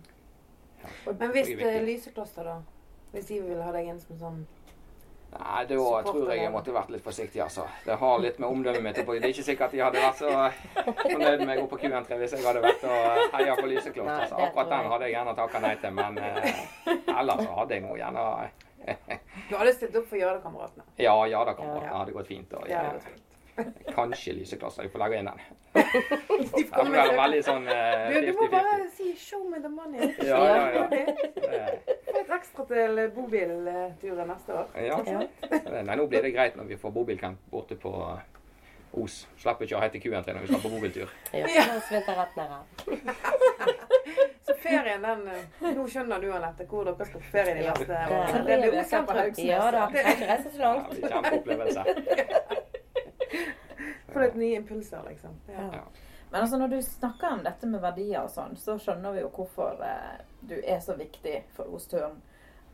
[1.18, 1.82] Men hvis er er.
[1.86, 2.60] Lysekloster, da?
[3.12, 4.46] Hvis de vil ha deg inn som sånn
[5.28, 7.66] Nei, da tror jeg jeg måtte vært litt forsiktig, altså.
[7.84, 9.20] Det har litt med omdømmet mitt å gjøre.
[9.20, 10.30] Det er ikke sikkert de hadde vært så
[11.02, 14.22] fornøyd med å gå på Q3 hvis jeg hadde vært og heia på Lysekloster.
[14.22, 14.38] Altså.
[14.46, 16.48] Akkurat den hadde jeg gjerne takka nei til, men eh,
[17.20, 18.24] ellers så hadde jeg nå gjerne
[19.50, 20.88] Du hadde stilt opp for Jødekameratene?
[20.96, 21.84] Ja, ja da, kamerater.
[21.84, 21.92] Ja.
[21.92, 22.56] Det hadde gått fint.
[22.56, 22.86] Og, Ja,
[23.58, 23.94] ja, jeg.
[23.94, 25.40] kanskje lyseklasser Jeg får legge inn den.
[25.74, 25.82] De
[26.64, 30.14] Det blir veldig sånn uh, Du, du må bare si 'show me the money'.
[30.30, 30.86] Ja, ja, ja.
[32.08, 34.66] Få et ekstra til bobilturen neste år.
[34.88, 35.82] Ja.
[35.82, 38.18] Nei, nå blir det greit når vi får bobilcamp borte på eh,
[38.98, 39.26] Os.
[39.36, 41.10] Slipper ikke å hete Q3 når vi skal på bobiltur.
[41.32, 41.64] Ja, Ja.
[41.92, 42.50] rett ned.
[44.48, 47.84] Så ferien, den eh, Nå skjønner du, Anette, hvor dere skal på ferie de neste
[47.84, 48.46] Det- årene.
[48.46, 49.12] Det blir uker på.
[49.18, 49.44] Haugsnes.
[49.46, 49.86] Ja da.
[49.92, 50.88] Kan ikke reise så Ja, langt.
[50.88, 51.82] er en kjempeopplevelse.
[54.12, 55.36] Få litt nye impulser, liksom.
[55.46, 55.68] Ja.
[55.72, 55.84] Ja.
[56.30, 59.30] Men altså når du snakker om dette med verdier og sånn, så skjønner vi jo
[59.32, 62.18] hvorfor eh, du er så viktig for Osturen.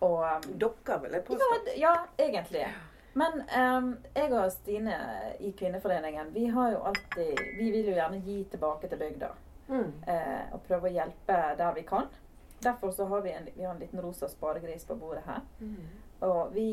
[0.03, 1.51] Og um, Dere, vil jeg ja, påstå.
[1.55, 1.95] Ja, ja,
[2.27, 2.64] egentlig.
[3.14, 4.97] Men um, jeg og Stine
[5.38, 9.31] i Kvinneforeningen, vi har jo alltid Vi vil jo gjerne gi tilbake til bygda.
[9.69, 9.93] Mm.
[10.07, 12.11] Eh, og prøve å hjelpe der vi kan.
[12.64, 15.40] Derfor så har vi en, vi har en liten rosa sparegris på bordet her.
[15.61, 15.87] Mm.
[16.27, 16.67] Og vi,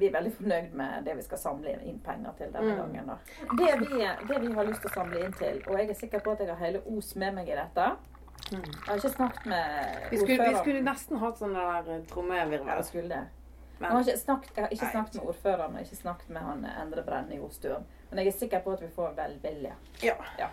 [0.00, 2.78] vi er veldig fornøyd med det vi skal samle inn penger til denne Mm.
[2.80, 3.10] gangen.
[3.58, 6.20] Det, vi, det vi har lyst til å samle inn til, og jeg er sikker
[6.24, 7.90] på at jeg har hele Os med meg i dette
[8.50, 8.62] Mm.
[8.64, 12.66] Jeg har ikke snakket med Vi, skulle, vi skulle nesten hatt sånn der trommevirvel.
[12.66, 13.26] Ja, skulle det.
[13.80, 17.02] Jeg har snakket, jeg har ikke snakket med ordføreren og ikke snakket med han Endre
[17.04, 17.84] Brenne i Ostuen.
[18.10, 19.74] Men jeg er sikker på at vi får velvilje.
[20.02, 20.48] ja.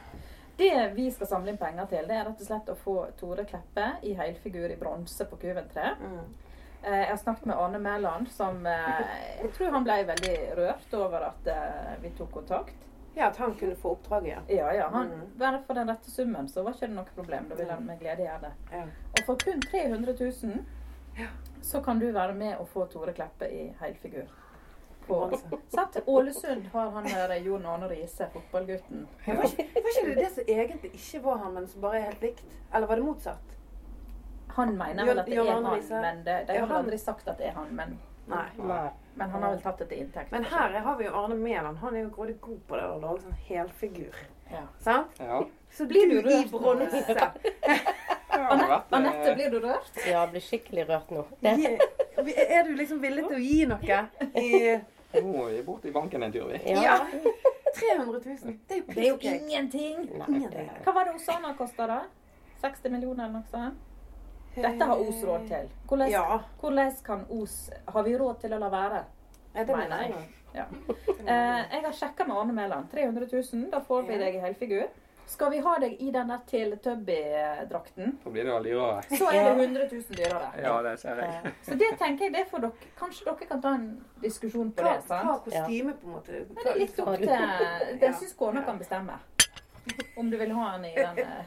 [0.57, 3.43] Det vi skal samle inn penger til, det er rett og slett å få Tore
[3.45, 5.83] Kleppe i helfigur i bronse på Kuven 3.
[6.01, 6.21] Mm.
[6.83, 10.93] Eh, Jeg har snakket med Arne Mæland, som eh, jeg tror han ble veldig rørt
[10.93, 12.75] over at eh, vi tok kontakt.
[13.17, 14.41] ja, at han kunne få oppdraget, ja.
[14.55, 15.37] Ja, ja, han, Mm.
[15.39, 17.47] Bare for den rette summen så var ikke det noe problem.
[17.49, 18.51] Da ville han med glede gjøre det.
[18.71, 18.83] ja.
[19.17, 20.13] Og for kun 300
[20.43, 20.65] 000
[21.17, 21.27] Ja.
[21.61, 24.27] så kan du være med og få Tore Kleppe i helfigur.
[25.07, 25.45] På, Bronse.
[25.69, 25.97] sant?
[26.07, 29.07] Ålesund har han der Jon Arne Riise, fotballgutten.
[29.25, 32.09] Var ikke, var ikke det det som egentlig ikke var han, men som bare er
[32.11, 32.43] helt likt?
[32.73, 33.56] Eller var det motsatt?
[34.57, 35.67] Han mener vel at det er han,
[36.01, 37.67] men det, de har aldri sagt at det er han.
[37.77, 38.45] Men, Nei.
[38.57, 38.89] Nei.
[39.15, 40.31] men han har vel tatt det til inntekt.
[40.33, 41.77] Men her har vi jo Arne Mæland.
[41.83, 44.17] Han er jo grådig god på det å lage sånn helfigur.
[44.51, 44.63] Ja.
[44.83, 45.19] Sant?
[45.21, 45.43] Ja.
[45.71, 47.87] Så Blir du du i bronse vært, eh,
[48.91, 49.91] Anette, blir du rørt?
[50.05, 51.25] Ja, jeg blir skikkelig rørt nå.
[51.43, 53.99] Er du liksom villig til å gi noe
[54.41, 54.77] i
[55.17, 56.59] Nå må vi bort i banken en tur, vi.
[56.71, 56.81] ja.
[56.83, 56.97] Ja.
[57.77, 58.57] 300 000?
[58.67, 59.99] Det er jo Det er jo ingenting!
[60.17, 61.99] Nei, det, Hva var det Osana kosta, da?
[62.63, 63.83] 60 millioner eller noe sånt?
[64.61, 65.69] Dette har Os råd til.
[65.87, 66.39] Hvordan, Ja.
[66.61, 69.03] hvordan kan Os Har vi råd til å la være?
[69.55, 70.13] ja det mener jeg.
[70.53, 70.65] Ja.
[71.27, 72.89] Eh, jeg har sjekka med Arne Mæland.
[72.91, 74.19] 300 000, da får vi Ja.
[74.19, 74.87] deg i helfigur.
[75.27, 79.01] Skal vi ha deg i denne Teletubby-drakten, Da blir det jo dyrere.
[79.09, 80.51] så er det 100 000 dyrere.
[80.63, 81.29] Ja, det ser jeg.
[81.45, 84.83] Eh, Så det tenker jeg det får dere Kanskje dere kan ta en diskusjon på
[84.83, 85.03] Hva, det.
[85.07, 85.27] sant?
[85.27, 86.31] hva kostyme, på en måte?
[86.31, 89.19] Men det er litt opp til Det syns kona kan bestemme.
[90.17, 91.43] Om du vil ha den i den eh,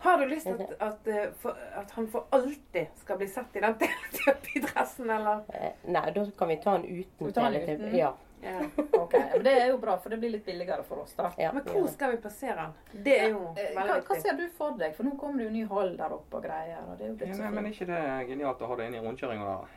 [0.00, 3.60] Har du lyst til at, at, eh, at han for alltid skal bli sett i
[3.60, 5.40] den Teletubby-dressen, eller?
[5.54, 7.32] Eh, Nei, da kan vi ta han uten.
[7.32, 7.96] Teletubby.
[7.98, 8.14] Ja.
[8.42, 8.60] Ja.
[8.92, 9.20] Okay.
[9.34, 11.32] Men det er jo bra, for det blir litt billigere for oss, da.
[11.42, 11.50] ja.
[11.52, 12.76] Men hvor skal vi plassere han?
[12.92, 14.94] Det er jo Eh, veldig Hva, hva ser du for deg?
[14.94, 16.78] For nå kommer det jo ny hall der oppe og greier.
[16.86, 17.98] Og det er jo Ja, blitt så men, men ikke det
[18.30, 19.74] genialt å ha det inne i rundkjøringa der?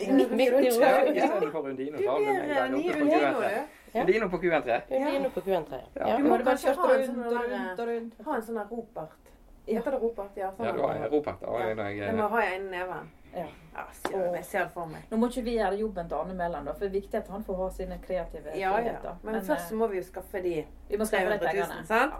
[0.00, 1.16] Midt, i Ja, rommet.
[1.20, 1.96] Istedenfor Undino.
[1.98, 3.64] Du så blir på Undino, Q3.
[3.94, 3.98] du.
[4.00, 4.80] Undino på Q3.
[4.90, 5.80] Hun blir nå på Q3.
[5.94, 6.08] Ja.
[6.08, 6.16] Ja.
[6.18, 8.20] Du må kanskje ha en sånn rundt rundt?
[8.26, 9.18] Ha en sånn ropert.
[9.22, 9.29] Ja.
[9.76, 10.36] Heter det ropert?
[10.36, 10.50] Ja.
[10.56, 11.42] Sånn Ja, du har Ropert.
[11.42, 11.88] Ja.
[11.90, 13.10] Jeg må ha i ene neven.
[13.34, 13.44] Ja.
[13.76, 15.02] Ja, ser- jeg ser det for meg.
[15.10, 17.44] Nå må ikke vi gjøre jobben til Arne Mæland, for det er viktig at han
[17.46, 18.96] får ha sine kreative Ja, ja.
[19.22, 21.52] Men, Men, eh, først så må vi jo skaffe de vi må skaffe de 300
[21.54, 21.86] 000, pengene.
[21.86, 22.12] sant?
[22.12, 22.18] Ja,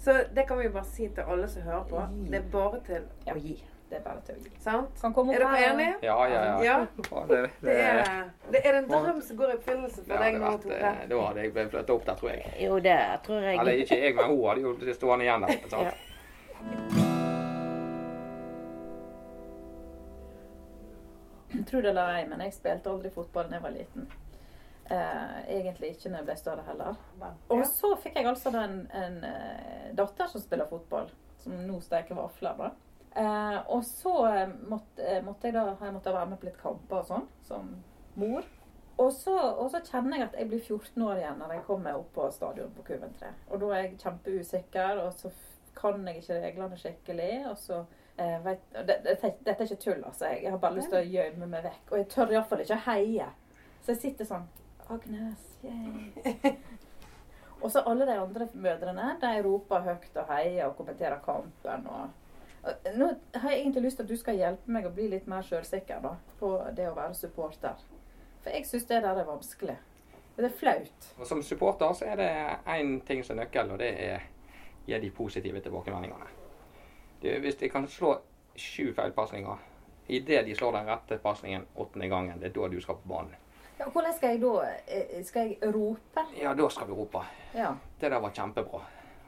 [0.00, 2.02] Så det kan vi jo bare si til alle som hører på.
[2.30, 3.32] Det er bare til Ja.
[3.34, 3.62] å gi.
[3.90, 4.50] det er bare til å gi.
[4.60, 5.00] Sant?
[5.00, 5.94] Kan komme Er dere enige?
[6.02, 6.62] Ja, ja, ja.
[6.62, 6.76] Ja.
[7.10, 10.20] Ja, det, det, Det er, det er en drøm som går i oppfyllelse for ja,
[10.20, 10.76] deg nå, Tore.
[10.76, 12.52] eh, Da hadde jeg blitt flyttet opp der, tror jeg.
[12.60, 13.58] Jo, det tror jeg.
[13.58, 15.82] Eller ikke jeg, men hun hadde jo stående igjen der sant?
[15.82, 15.90] Ja.
[21.70, 24.10] Tro det eller ei, men jeg spilte aldri fotball da jeg var liten.
[24.90, 27.00] Eh, egentlig ikke når jeg ble større heller.
[27.54, 31.10] Og så fikk jeg altså en, en eh, datter som spiller fotball,
[31.44, 32.56] som nå steker vafler.
[32.58, 32.72] da.
[33.14, 36.58] Eh, og så eh, måtte, eh, måtte jeg da jeg måtte være med på litt
[36.62, 37.70] kamper og sånn, som
[38.18, 38.46] mor.
[39.00, 41.96] Og så, og så kjenner jeg at jeg blir 14 år igjen når jeg kommer
[41.96, 43.30] opp på stadion på Q3.
[43.48, 45.30] Og da er jeg kjempeusikker, og så
[45.78, 47.32] kan jeg ikke reglene skikkelig.
[47.50, 47.80] Og så
[48.16, 50.26] vet, og det, det, Dette er ikke tull, altså.
[50.26, 51.84] Jeg har bare lyst til å gjemme meg vekk.
[51.90, 53.28] Og jeg tør iallfall ikke å heie.
[53.80, 54.48] Så jeg sitter sånn
[54.90, 56.54] Agnes, yay.
[57.60, 61.86] Og så alle de andre mødrene, de roper høyt og heier og kommenterer kampen.
[61.86, 62.16] og
[62.60, 63.06] og nå
[63.40, 66.02] har jeg egentlig lyst til at du skal hjelpe meg å bli litt mer sjølsikker
[66.36, 67.78] på det å være supporter.
[68.44, 69.76] For jeg syns det der er vanskelig.
[70.36, 71.08] Det er flaut.
[71.18, 72.28] Og Som supporter så er det
[72.68, 74.28] én ting som er nøkkel, og det er
[74.86, 76.39] gi de positive tilbakemeldingene.
[77.22, 78.14] Du, hvis de kan slå
[78.56, 79.56] sju feilpasninger
[80.10, 83.34] idet de slår den rette pasningen åttende gangen, det er da du skal på banen.
[83.78, 84.54] Ja, hvordan skal jeg da
[84.86, 86.24] eh, Skal jeg rope?
[86.36, 87.22] Ja, da skal du rope.
[87.54, 87.70] Ja.
[88.00, 88.80] Det der var kjempebra.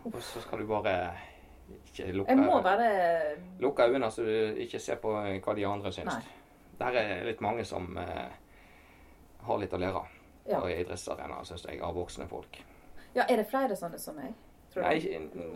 [0.05, 0.96] Og så skal du bare
[1.87, 2.88] ikke lukke, Jeg må bare
[3.62, 6.12] lukke øynene så du ikke ser på hva de andre syns.
[6.12, 6.66] Nei.
[6.81, 8.28] Der er litt mange som eh,
[9.46, 10.02] har litt å lære
[10.50, 10.59] Ja.
[10.61, 12.59] på idrettsarenaer, syns jeg, av voksne folk.
[13.14, 14.33] Ja, er det flere sånne som meg?
[14.81, 14.97] Nei,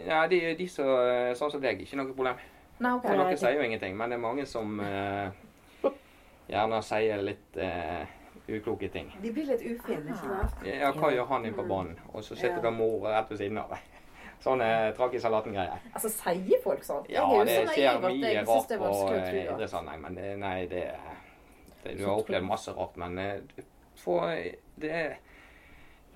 [0.06, 0.90] ja, de, de som,
[1.38, 2.36] sånn som deg, ikke noe problem.
[2.78, 3.08] Nei, ok.
[3.08, 5.90] Noen dere sier jo ingenting, men det er mange som uh,
[6.50, 8.04] gjerne sier litt uh,
[8.48, 9.10] ukloke ting.
[9.22, 10.66] De blir litt ufine, ikke sant?
[10.66, 11.96] Ja, hva gjør han inne på banen?
[12.12, 12.64] Og så sitter Ja.
[12.68, 13.72] da mor rett ved siden av.
[14.44, 15.80] Sånne trakk i salaten-greier.
[15.94, 17.06] Altså, sier folk sånn?
[17.10, 20.56] Ja, jeg er det skjer mye rart det er på eh, idrettsanlegg, men det, nei,
[20.70, 20.84] det,
[21.82, 23.64] det Du har opplevd masse rart, men eh,
[23.96, 24.28] for,
[24.76, 25.16] det er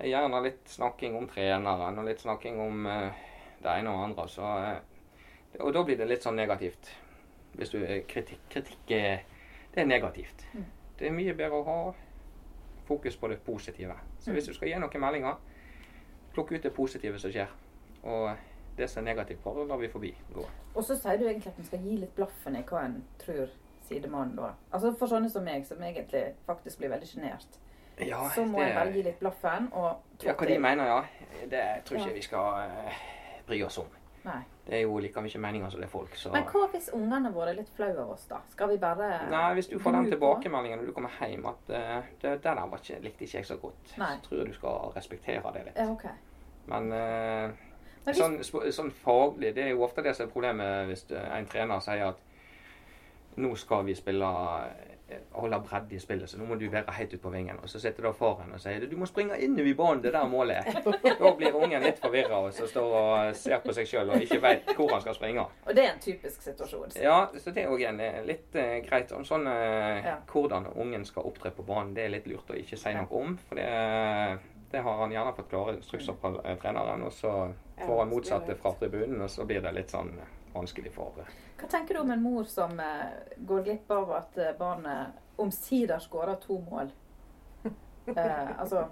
[0.01, 3.19] det er gjerne litt snakking om treneren og litt snakking om eh,
[3.61, 4.23] det ene og andre.
[4.29, 6.89] Så, eh, og da blir det litt sånn negativt.
[7.53, 7.77] Hvis du
[8.09, 9.21] Kritikk, kritikk er,
[9.75, 10.45] det er negativt.
[10.55, 10.65] Mm.
[10.97, 11.93] Det er mye bedre å ha
[12.87, 13.93] fokus på det positive.
[14.19, 14.33] Så Mm.
[14.35, 15.37] hvis du skal gi noen meldinger,
[16.33, 17.47] plukk ut det positive som skjer.
[18.03, 18.35] Og
[18.77, 20.45] det som er negativt, bare lar vi forbi gå.
[20.75, 23.49] Og så sier du egentlig at en skal gi litt blaffen i hva en tror
[23.85, 24.53] sidemannen da.
[24.71, 27.59] Altså For sånne som meg, som egentlig faktisk blir veldig sjenert,
[28.07, 31.01] Ja, så må det- jeg bare gi litt blaffen og Ja, hva de mener, ja.
[31.49, 32.13] Det tror ikke Ja.
[32.13, 32.93] vi skal eh,
[33.47, 33.87] bry oss om.
[34.23, 34.41] Nei.
[34.67, 37.31] Det er jo like mye meninger som det er folk, så Men hva hvis ungene
[37.33, 38.37] våre er litt flaue av oss, da?
[38.49, 42.03] Skal vi bare Nei, hvis du får den tilbakemeldingen når du kommer hjem at uh,
[42.21, 44.15] det, det der var ikke, likte ikke jeg så godt, Nei.
[44.17, 45.75] så tror jeg du skal respektere det litt.
[45.75, 46.13] Ja, okay.
[46.67, 47.49] Men, uh,
[48.05, 51.45] Men hvis, sånn, sånn faglig, det er jo ofte det som er problemet hvis en
[51.47, 52.15] trener sier at
[53.37, 54.29] nå skal vi spille
[55.35, 57.59] holde bredde i spillet, så nå må du være helt ute på vingen.
[57.63, 60.27] Og så sitter da faren og sier du må springe inn i banen, det der
[60.29, 60.81] målet er.
[61.21, 64.39] Da blir ungen litt forvirra og så står og ser på seg sjøl og ikke
[64.41, 65.43] veit hvor han skal springe.
[65.65, 66.95] og det er en typisk situasjon.
[67.01, 67.83] Ja, så det er òg
[68.25, 69.11] litt uh, greit.
[69.11, 70.15] Om sånn uh, Ja.
[70.31, 73.37] hvordan ungen skal opptre på banen, det er litt lurt å ikke si noe om.
[73.47, 73.67] For det,
[74.71, 77.31] det har han gjerne fått klare instrukser fra eh, treneren, og så
[77.81, 81.33] får han motsatte fra tribunen, og så blir det litt sånn eh, vanskelig for eh,
[81.59, 85.99] Hva tenker du om en mor som eh, går glipp av at eh, barnet omsider
[85.99, 86.91] skårer to mål?
[88.11, 88.87] Eh, altså,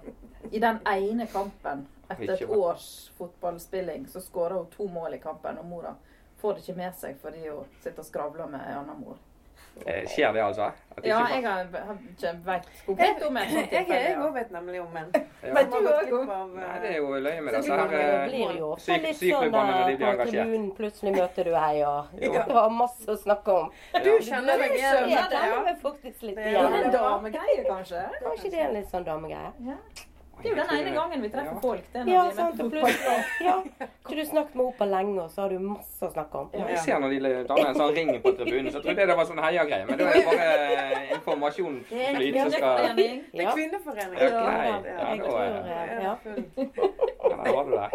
[0.54, 5.58] I den ene kampen etter et års fotballspilling, så skårer hun to mål i kampen,
[5.58, 5.90] og mora
[6.38, 9.18] får det ikke med seg fordi hun sitter og skravler med en annen mor.
[9.86, 10.66] Eh, Skjer det, altså?
[10.96, 14.00] At Ja, ikke- jeg har, har ikke veit konkret om en sånn tilfelle.
[14.08, 15.12] jeg òg vet nemlig om en.
[15.54, 18.20] Men du òg, av, eh, Nei, det er jo løye med Så disse det her
[18.20, 20.76] eh, blir jo ofte syk- litt sånn syklubbene når de blir engasjert.
[20.76, 22.06] plutselig møter du ei og
[22.48, 23.70] du har masse å snakke om.
[24.04, 25.62] Du kjenner deg igjen i det, kjenner ja.
[25.64, 28.04] meg faktisk litt Det er Er det en damegreie, kanskje?
[28.22, 29.52] Kanskje ikke det en litt sånn damegreie?
[30.42, 31.60] Det er jo den ene gangen vi treffer Ja.
[31.60, 31.84] folk.
[31.92, 32.60] Det er Ja, sant.
[33.40, 33.62] Ja.
[34.06, 36.50] Tror du snakket med henne lenge, og så har du masse å snakke om.
[36.54, 39.08] Ja, jeg ser når de damene en sånn ringer på tribunen, så jeg trodde jeg
[39.08, 39.86] det var sånn heiagreie.
[39.86, 40.48] Men det er bare
[41.16, 42.96] informasjonsflyt som skal.
[42.96, 44.18] Det er kvinneforening.
[44.18, 46.16] Ja, Ja, nei, ja, ja, da er- ja.
[47.30, 47.90] Ja, der var du der.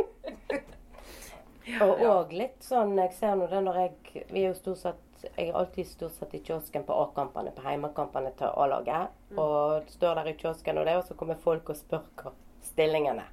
[1.82, 5.05] Og òg litt sånn Jeg ser nå det når jeg Vi er jo stort sett
[5.24, 9.16] Jeg er alltid stort sett i kiosken på A-kampene, på heimekampene til A-laget.
[9.38, 12.34] Og står der i kiosken og det, og så kommer folk og spør hva
[12.66, 13.32] stillingene er.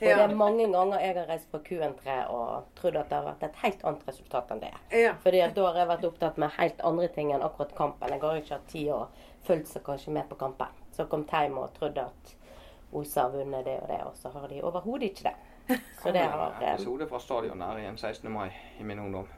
[0.00, 0.16] ja.
[0.16, 3.44] det er mange ganger jeg har reist på Q3 og trodd at det har vært
[3.48, 4.72] et helt annet resultat enn det.
[4.92, 5.14] Ja.
[5.22, 8.12] Fordi da har jeg vært opptatt med helt andre ting enn akkurat kampen.
[8.12, 10.82] Jeg har ikke hatt tid og fulgt så kanskje med på kampen.
[10.96, 12.34] Så kom Teim og trodde at
[12.92, 15.78] Osa har vunnet det og det, og så har de overhodet ikke det.
[16.02, 18.30] Så det har vært eh, episode fra stadion der igjen 16.
[18.32, 18.48] mai
[18.80, 19.28] i min ungdom.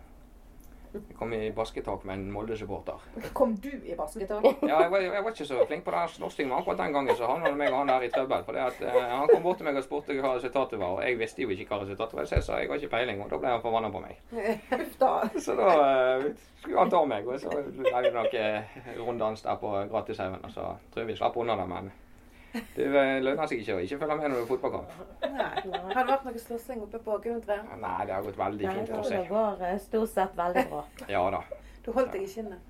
[0.92, 3.02] Jeg kom i basketak med en Molde-supporter.
[3.32, 4.44] Kom du i basketak?
[4.66, 7.16] Ja, jeg var, jeg var ikke så flink på den slåssingen, men akkurat den gangen
[7.16, 8.42] så havna meg og han der i trøbbel.
[8.48, 11.04] For det at, eh, han kom bort til meg og spurte hva resultatet var, og
[11.06, 12.26] jeg visste jo ikke hva resultatet var.
[12.26, 14.18] Så jeg sa jeg har ikke peiling, og da ble han forbanna på meg.
[15.46, 16.26] Så da eh,
[16.58, 20.42] skulle han ta meg, og så ble det noe eh, runddans der på Gratishaugen.
[20.42, 21.92] Og så tror jeg vi slapp unna det, men
[22.52, 24.94] det eh, lønner seg ikke å ikke følge med når det er fotballkamp.
[25.22, 25.50] Nei.
[25.94, 27.58] Har det vært noe slåssing oppe på Q3?
[27.82, 29.28] Nei, det har gått veldig fint det for seg.
[29.30, 30.82] går eh, stort sett veldig bra.
[31.12, 31.42] Ja da.
[31.84, 32.66] Du holdt deg i kinnet.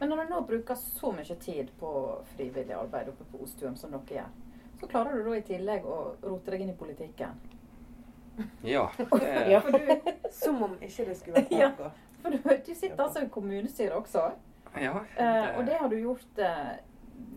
[0.00, 1.90] Men når du nå bruker så mye tid på
[2.34, 4.34] frivillig arbeid oppe på Ostuen som dere gjør,
[4.80, 7.38] så klarer du da i tillegg å rote deg inn i politikken.
[8.66, 8.90] Ja.
[8.98, 9.06] Det,
[9.54, 9.62] Ja.
[9.64, 11.70] For du, Som om ikke det skulle vært Ja.
[12.20, 14.26] for du, du sitter altså i kommunestyret også.
[14.76, 15.30] ja, Det...
[15.56, 16.74] og det har du gjort eh,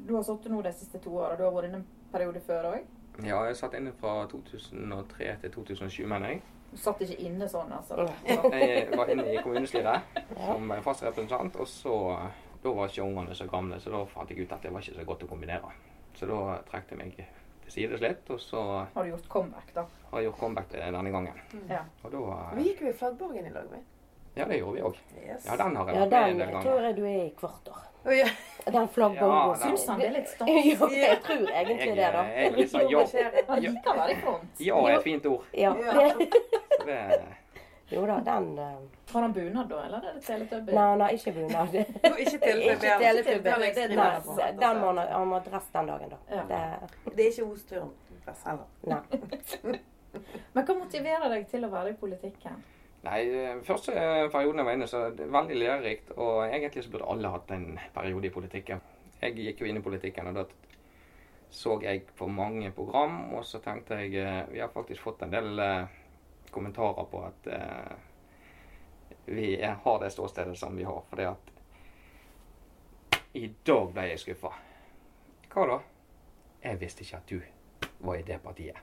[0.07, 1.35] Du har sittet nå de siste to åra.
[1.37, 2.85] Du har vært inne en periode før òg.
[3.23, 6.41] Ja, jeg satt inne fra 2003 til 2007, mener jeg.
[6.71, 8.05] Du satt ikke inne sånn, altså.
[8.25, 11.95] Jeg var inne i kommunestyret som fast representant, og så
[12.59, 14.97] Da var ikke ungene så gamle, så da fant jeg ut at det var ikke
[14.97, 15.69] så godt å kombinere.
[16.19, 18.63] Så da trakk jeg meg til sides litt, og så
[18.93, 19.85] Har du gjort comeback, da?
[20.11, 21.39] har jeg gjort comeback denne gangen.
[21.69, 21.85] Ja.
[22.03, 23.79] Og da Vi gikk jo i Flaggborgen i lag, vi.
[24.35, 24.95] Ja, det gjorde vi òg.
[25.25, 25.45] Yes.
[25.45, 27.29] Ja, den har jeg Ja, vært med den en del tror jeg du er i
[27.39, 27.85] kvarter.
[28.05, 28.27] Oh, ja.
[28.65, 29.49] Den flaggbongoen.
[29.49, 30.47] Ja, den- Syns han det er litt stas?
[30.71, 32.23] jo, jeg tror egentlig Jeg, det, da.
[32.23, 34.61] jeg jeg, liksom, jo, ja, Han liker å være i front.
[34.69, 35.43] ja er et fint ord.
[35.53, 36.13] Ja, Ja.
[36.85, 37.19] det.
[37.89, 38.73] Jo da, den eh,
[39.13, 39.77] Har han bunad, da?
[39.85, 40.73] Eller er det teletubby?
[40.77, 41.73] Nei, nei, ikke bunad.
[41.75, 42.69] Ikke Teletubby.
[42.69, 43.71] Ikke teletubby.
[43.73, 44.51] Den Nei.
[44.59, 46.19] Den må han ha- dress den dagen, da.
[46.29, 46.43] Ja.
[46.51, 47.89] Det, Det er ikke Osturen.
[48.45, 48.67] heller.
[48.85, 49.79] nei.
[50.53, 52.61] Men hva motiverer deg til å være i politikken?
[53.03, 53.93] Nei, eh, første
[54.31, 56.11] perioden jeg var inne, så det er veldig lærerikt.
[56.17, 58.81] Og egentlig så burde alle hatt en periode i politikken.
[59.21, 60.45] Jeg gikk jo inn i politikken, og da
[61.49, 65.33] så jeg på mange program, og så tenkte jeg eh, Vi har faktisk fått en
[65.33, 65.87] del eh,
[66.51, 67.47] kommentarer på at
[69.29, 71.03] vi har det ståstedet som vi har.
[71.09, 71.51] Fordi at
[73.37, 74.49] I dag ble jeg skuffa.
[75.53, 75.77] Hva da?
[76.63, 77.39] Jeg visste ikke at du
[77.99, 78.81] var i det partiet.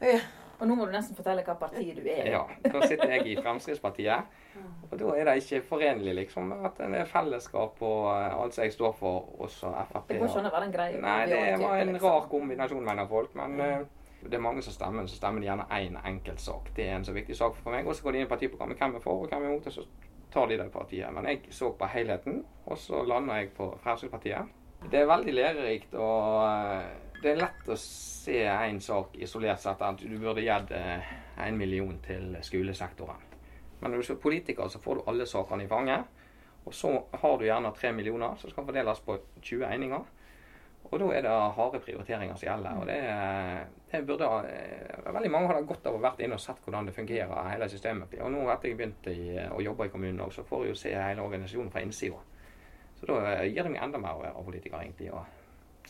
[0.00, 0.20] Ja.
[0.60, 2.32] Og nå må du nesten fortelle hva parti du er i.
[2.34, 4.34] Ja, da sitter jeg i Fremskrittspartiet.
[4.90, 8.66] Og da er det ikke forenlig liksom at det er fellesskap og eh, alt som
[8.66, 10.10] jeg står for, også Frp.
[10.10, 11.00] Det går ikke an å være en greie.
[11.00, 12.06] Nei, det var en liksom.
[12.10, 13.34] rar kombinasjon, mener folk.
[13.40, 13.88] Men eh,
[14.26, 16.72] det er mange som stemmer, så stemmer de gjerne én enkelt sak.
[16.76, 17.88] Det er en så viktig sak for meg.
[17.88, 18.80] Og så går de inn i partiprogrammet.
[18.80, 19.86] Hvem er for, og hvem er imot, og så
[20.34, 21.12] tar de det partiet.
[21.14, 24.56] Men jeg så på helheten, og så landa jeg på Fremskrittspartiet.
[24.90, 29.82] Det er veldig lærerikt, og eh, det er lett å se én sak isolert sett.
[29.82, 33.28] At du burde gitt én million til skolesektoren.
[33.80, 36.08] Men når du er politiker, så får du alle sakene i fanget.
[36.64, 36.92] Og så
[37.22, 40.08] har du gjerne tre millioner som skal fordeles på 20 eininger.
[40.90, 42.78] Og da er det harde prioriteringer som gjelder.
[42.80, 42.98] Og det,
[43.92, 46.96] det burde eh, Veldig mange har godt av å vært inne og sett hvordan det
[46.96, 48.16] fungerer, hele systemet.
[48.24, 49.14] Og nå etter jeg begynte
[49.54, 52.20] å jobbe i kommunen også, så får jeg jo se hele organisasjonen fra innsida.
[52.98, 55.12] Så da eh, gir det meg enda mer å være politiker, egentlig.
[55.14, 55.39] Og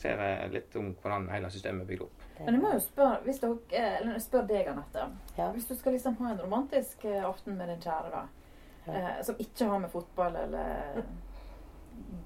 [0.01, 2.27] ser litt om hvordan hele systemet er bygd opp.
[2.41, 5.07] Men jeg må jo spørre, hvis dere, eh, eller spør deg, Anette.
[5.37, 5.51] Ja.
[5.53, 8.23] Hvis du skal liksom ha en romantisk eh, aften med din kjære, da.
[8.87, 8.95] Ja.
[8.97, 11.03] Eh, som ikke har med fotball eller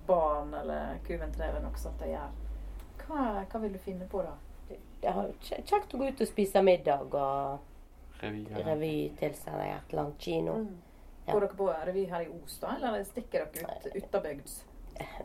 [0.07, 2.31] barn eller kuventre eller noe sånt å gjøre.
[3.05, 4.37] Hva, hva vil du finne på da?
[4.69, 5.33] Det er
[5.67, 7.71] kjekt å gå ut og spise middag og
[8.25, 9.17] Revy, ja.
[9.19, 10.55] til seg et eller annet kino.
[10.63, 10.77] Mm.
[11.27, 11.33] Ja.
[11.33, 12.77] Går dere på revy her i Os, da?
[12.77, 14.55] Eller stikker dere ut utabygds?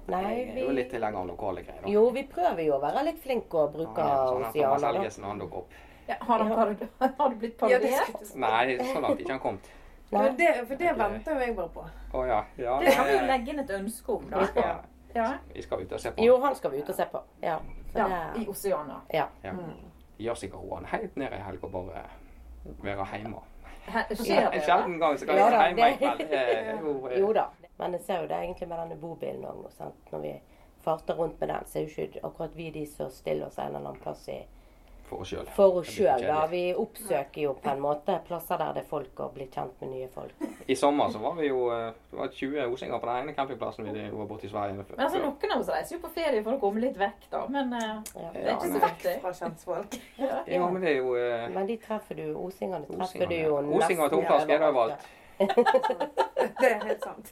[0.10, 1.82] Nei, Jeg er jo litt vi tilhenger av lokale greier.
[1.84, 1.90] da.
[1.90, 4.94] Jo, vi prøver jo å være litt flinke og bruke Ja, sånn at Thomas Oceana.
[4.98, 5.74] Helgesen han dukker opp.
[6.10, 6.56] Ja, har, han Ja.
[6.56, 6.90] parodi-
[7.20, 8.36] har du blitt parodiert?
[8.36, 9.70] Nei, så langt ikke han kommet.
[10.10, 11.84] For det, for det venter jo jeg bare på.
[12.14, 12.44] Oh, ja.
[12.58, 14.40] ja Det kan vi jo legge inn et ønske om, da.
[14.40, 14.64] vi, skal,
[15.16, 16.24] Ja, vi skal ut og se på.
[16.26, 17.22] Jo, han skal vi ut og se på.
[17.44, 17.60] Ja.
[17.96, 19.02] Ja det, I Oceana.
[19.14, 19.28] ja.
[19.44, 19.54] Ja.
[20.20, 22.04] Gjør sikkert hun helt ned i helg og bare
[22.84, 23.40] være hjemme.
[23.90, 24.56] Skjer det?
[24.60, 26.30] En sjelden gang så kan Ja være hjemme i kveld.
[26.30, 27.46] Det eh, Jo da.
[27.80, 29.74] Men jeg ser jo det egentlig med denne bobilen òg nå.
[29.78, 30.14] sant?
[30.14, 30.34] Når vi
[30.84, 33.72] farter rundt med den, så er jo ikke akkurat vi de som stiller oss en
[33.74, 34.40] eller annen plass i
[35.10, 35.48] for oss sjøl.
[35.56, 36.22] for oss sjøl.
[36.22, 36.42] da.
[36.52, 39.92] Vi oppsøker jo på en måte plasser der det er folk, og blir kjent med
[39.94, 40.46] nye folk.
[40.70, 43.90] I sommer så var vi jo eh, det var 20 osinger på den ene campingplassen
[43.90, 44.78] vi var borte i Sverige.
[44.78, 47.46] Men altså, Noen av oss reiser jo på ferie for å komme litt vekk, da.
[47.50, 47.88] Men eh,
[48.20, 48.32] Ja.
[48.34, 49.08] det er ikke så vekk.
[49.26, 50.00] Fra kjentfolk.
[50.20, 50.42] Ja.
[50.52, 51.46] Ja, men det er jo uh...
[51.54, 53.30] Men de treffer du, osingene treffer osingene.
[53.30, 53.78] du jo ja.
[53.80, 55.08] Osinger og tomflasker er det overalt.
[56.60, 57.32] Det er helt sant.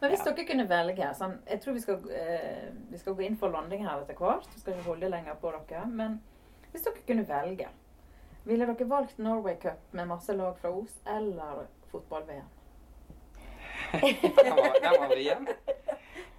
[0.00, 3.36] Men hvis dere kunne velge sånn, Jeg tror vi skal, eh, vi skal gå inn
[3.36, 4.48] for landing her etter hvert.
[4.54, 5.86] Vi skal ikke holde lenger på dere.
[5.86, 6.20] Men
[6.72, 7.68] hvis dere kunne velge,
[8.44, 12.48] ville dere valgt Norway Cup med masse lag fra Os eller fotball-VM?
[13.92, 15.77] Den var, den var.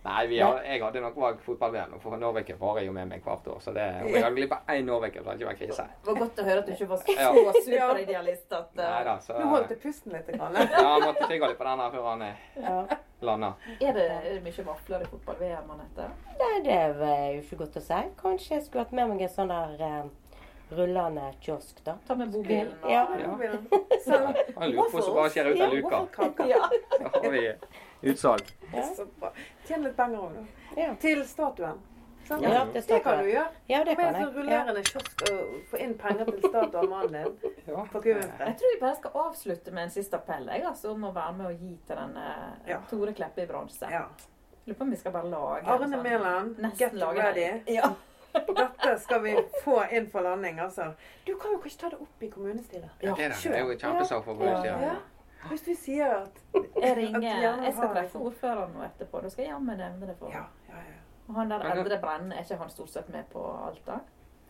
[0.04, 3.24] Nei, vi har, jeg hadde nok valgt fotball-VM, for Norway Cup varer jo med meg
[3.26, 3.58] hvert år.
[3.60, 5.86] Så det, om jeg hadde glipp av én Norway så hadde det ikke vært krise.
[6.00, 7.34] Det var godt å høre at du ikke var så Ja.
[7.66, 10.32] superidealist at uh, Neida, så Du holdt pusten litt.
[10.32, 10.56] Grann.
[10.56, 12.78] Ja, måtte tygge litt på den før han eh, Ja.
[13.28, 13.52] landa.
[13.82, 16.08] Er det, er det mye vafler i fotball-VM, Anette?
[16.39, 18.00] Nei, det er jo ikke godt å si.
[18.24, 20.02] Kanskje jeg skulle hatt med meg en sånn der eh,
[20.80, 21.97] rullende kiosk, da.
[22.08, 23.04] Ta med bobilen Ja.
[23.20, 23.36] Ja.
[23.43, 23.52] Ja.
[24.06, 24.16] Så,
[24.56, 26.02] Han lurer på som bare skjer ut av luka.
[26.47, 27.54] Ja.
[28.02, 28.45] Utsalg.
[28.74, 28.84] Ja.
[28.95, 29.32] Så bra.
[29.68, 30.82] Tjen litt penger òg, da.
[30.82, 30.95] Ja.
[31.02, 31.80] Til statuen.
[32.30, 32.43] Sånn.
[32.45, 33.47] Ja, det det kan du gjøre.
[33.68, 34.22] Ja, det kan jeg.
[34.22, 34.30] Ja.
[34.36, 37.54] rullerende kiosk og få inn penger til statuen av mannen din.
[37.70, 37.84] Ja.
[37.86, 41.34] Jeg tror vi bare skal avslutte med en siste appell jeg, altså, om å være
[41.38, 42.24] med og gi til denne
[42.68, 42.80] Ja.
[42.89, 43.89] Tore Kleppe i bronse.
[43.91, 44.06] Ja.
[44.66, 47.62] Lurer på om vi skal bare lage Arne sånn- Mæland, get lage ready.
[47.80, 47.91] Ja.
[48.34, 50.91] Dette skal vi få inn for landing, altså.
[51.26, 52.89] Du kan jo kanskje ta det opp i kommunestyret.
[53.02, 53.45] Er det.
[53.54, 54.64] Er jo kjempesak for Ja.
[54.66, 54.95] Ja.
[55.48, 56.40] Hvis vi sier at
[56.82, 57.20] Jeg ringer
[57.54, 59.22] at Jeg skal treffe ordføreren nå etterpå.
[59.24, 60.50] Da skal jeg jammen nevne det for ham.
[60.70, 60.98] ja, ja.
[61.30, 64.00] Og han der eldre brennen, er ikke han stort sett med på alt da?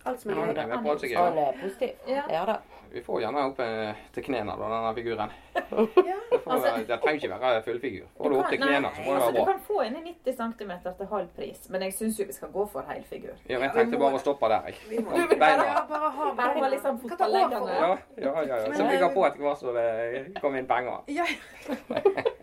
[0.05, 0.41] Alt som er gøy.
[0.43, 1.39] er alt er Han gøy.
[1.47, 1.89] er positiv.
[2.07, 2.23] Ja.
[2.29, 2.55] Ja da.
[2.91, 5.29] Vi får gjerne opp eh, til knærne, da, denne figuren.
[5.53, 6.15] Ja.
[6.29, 8.05] Det, får, Altså- det trenger ikke være fullfigur.
[8.17, 9.39] Får du opp til knærne, så må det være bra.
[9.39, 12.33] du kan få inn i 90 cm til halv pris, men jeg syns jo vi
[12.33, 13.33] skal gå for hel figur.
[13.49, 14.75] Ja, jeg tenkte bare å stoppe der, jeg.
[14.89, 15.63] Du vil Beina.
[15.63, 16.99] bare, bare ha Bare ha liksom.
[17.05, 18.55] Ja, ja, ja.
[18.55, 18.73] ja.
[18.73, 21.01] Så bygger på etter hvert som det kommer inn penger.
[21.07, 21.25] Ja,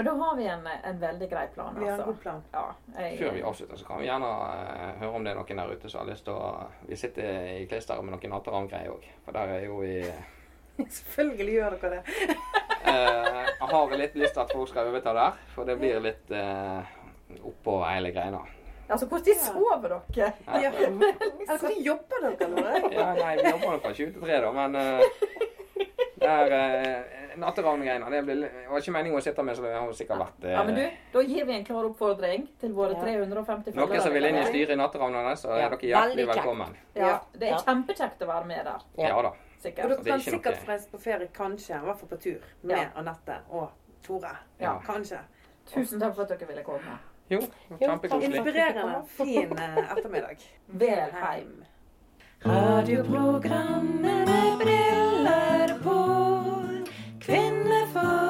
[0.00, 2.12] Men da har vi en, en veldig grei plan, vi har en altså.
[2.12, 2.42] god plan.
[2.52, 5.60] Ja, jeg, Før vi avslutter, så kan vi gjerne uh, høre om det er noen
[5.60, 6.46] der ute som har lyst til å
[6.88, 7.28] Vi sitter
[7.58, 9.04] i klisteret med noen natteravngreier òg.
[9.26, 9.98] For der er jo vi
[11.00, 12.16] Selvfølgelig gjør dere det.
[12.94, 16.32] eh, Jeg har litt lyst til at folk skal overta der, for det blir litt
[16.32, 16.80] uh,
[17.52, 18.40] oppå hele greina.
[18.88, 20.02] Altså, når sover dere?
[20.16, 20.32] Ja.
[20.80, 22.92] Eller hvor jobber dere, Eller?
[22.96, 25.08] Ja, nei, vi jobber nok fra 20 til 3, da, men uh,
[26.24, 28.10] det er uh, natteravngreiene.
[28.10, 30.52] Det blir, det var ikke meningen å sitte med, så det har sikkert vært eh,
[30.52, 33.02] Ja, men du, da gir vi en klar oppfordring til våre Ja.
[33.04, 36.76] 350 Noen som vil inn i styret i Natteravnene, så er Ja, dere hjertelig velkommen.
[36.94, 38.80] Ja, det er kjempekjekt å være med der.
[38.98, 39.08] Ja.
[39.08, 39.28] Ja da.
[39.60, 41.76] Og dere er kan sikkert noe- reise på ferie, kanskje.
[41.76, 42.40] I hvert fall på tur.
[42.62, 42.88] Med Ja.
[42.96, 43.70] Anette og
[44.02, 44.30] Tore.
[44.58, 44.78] Ja.
[44.86, 45.18] Kanskje.
[45.70, 46.98] Tusen takk for at dere ville komme.
[47.30, 47.40] Jo,
[47.78, 48.36] kjempekoselig.
[48.40, 50.36] Inspirerende, fin eh, ettermiddag.
[50.66, 51.64] Vel heim.
[52.42, 56.29] Radioprogrammet med briller på.
[58.00, 58.29] Kvinneforeningen.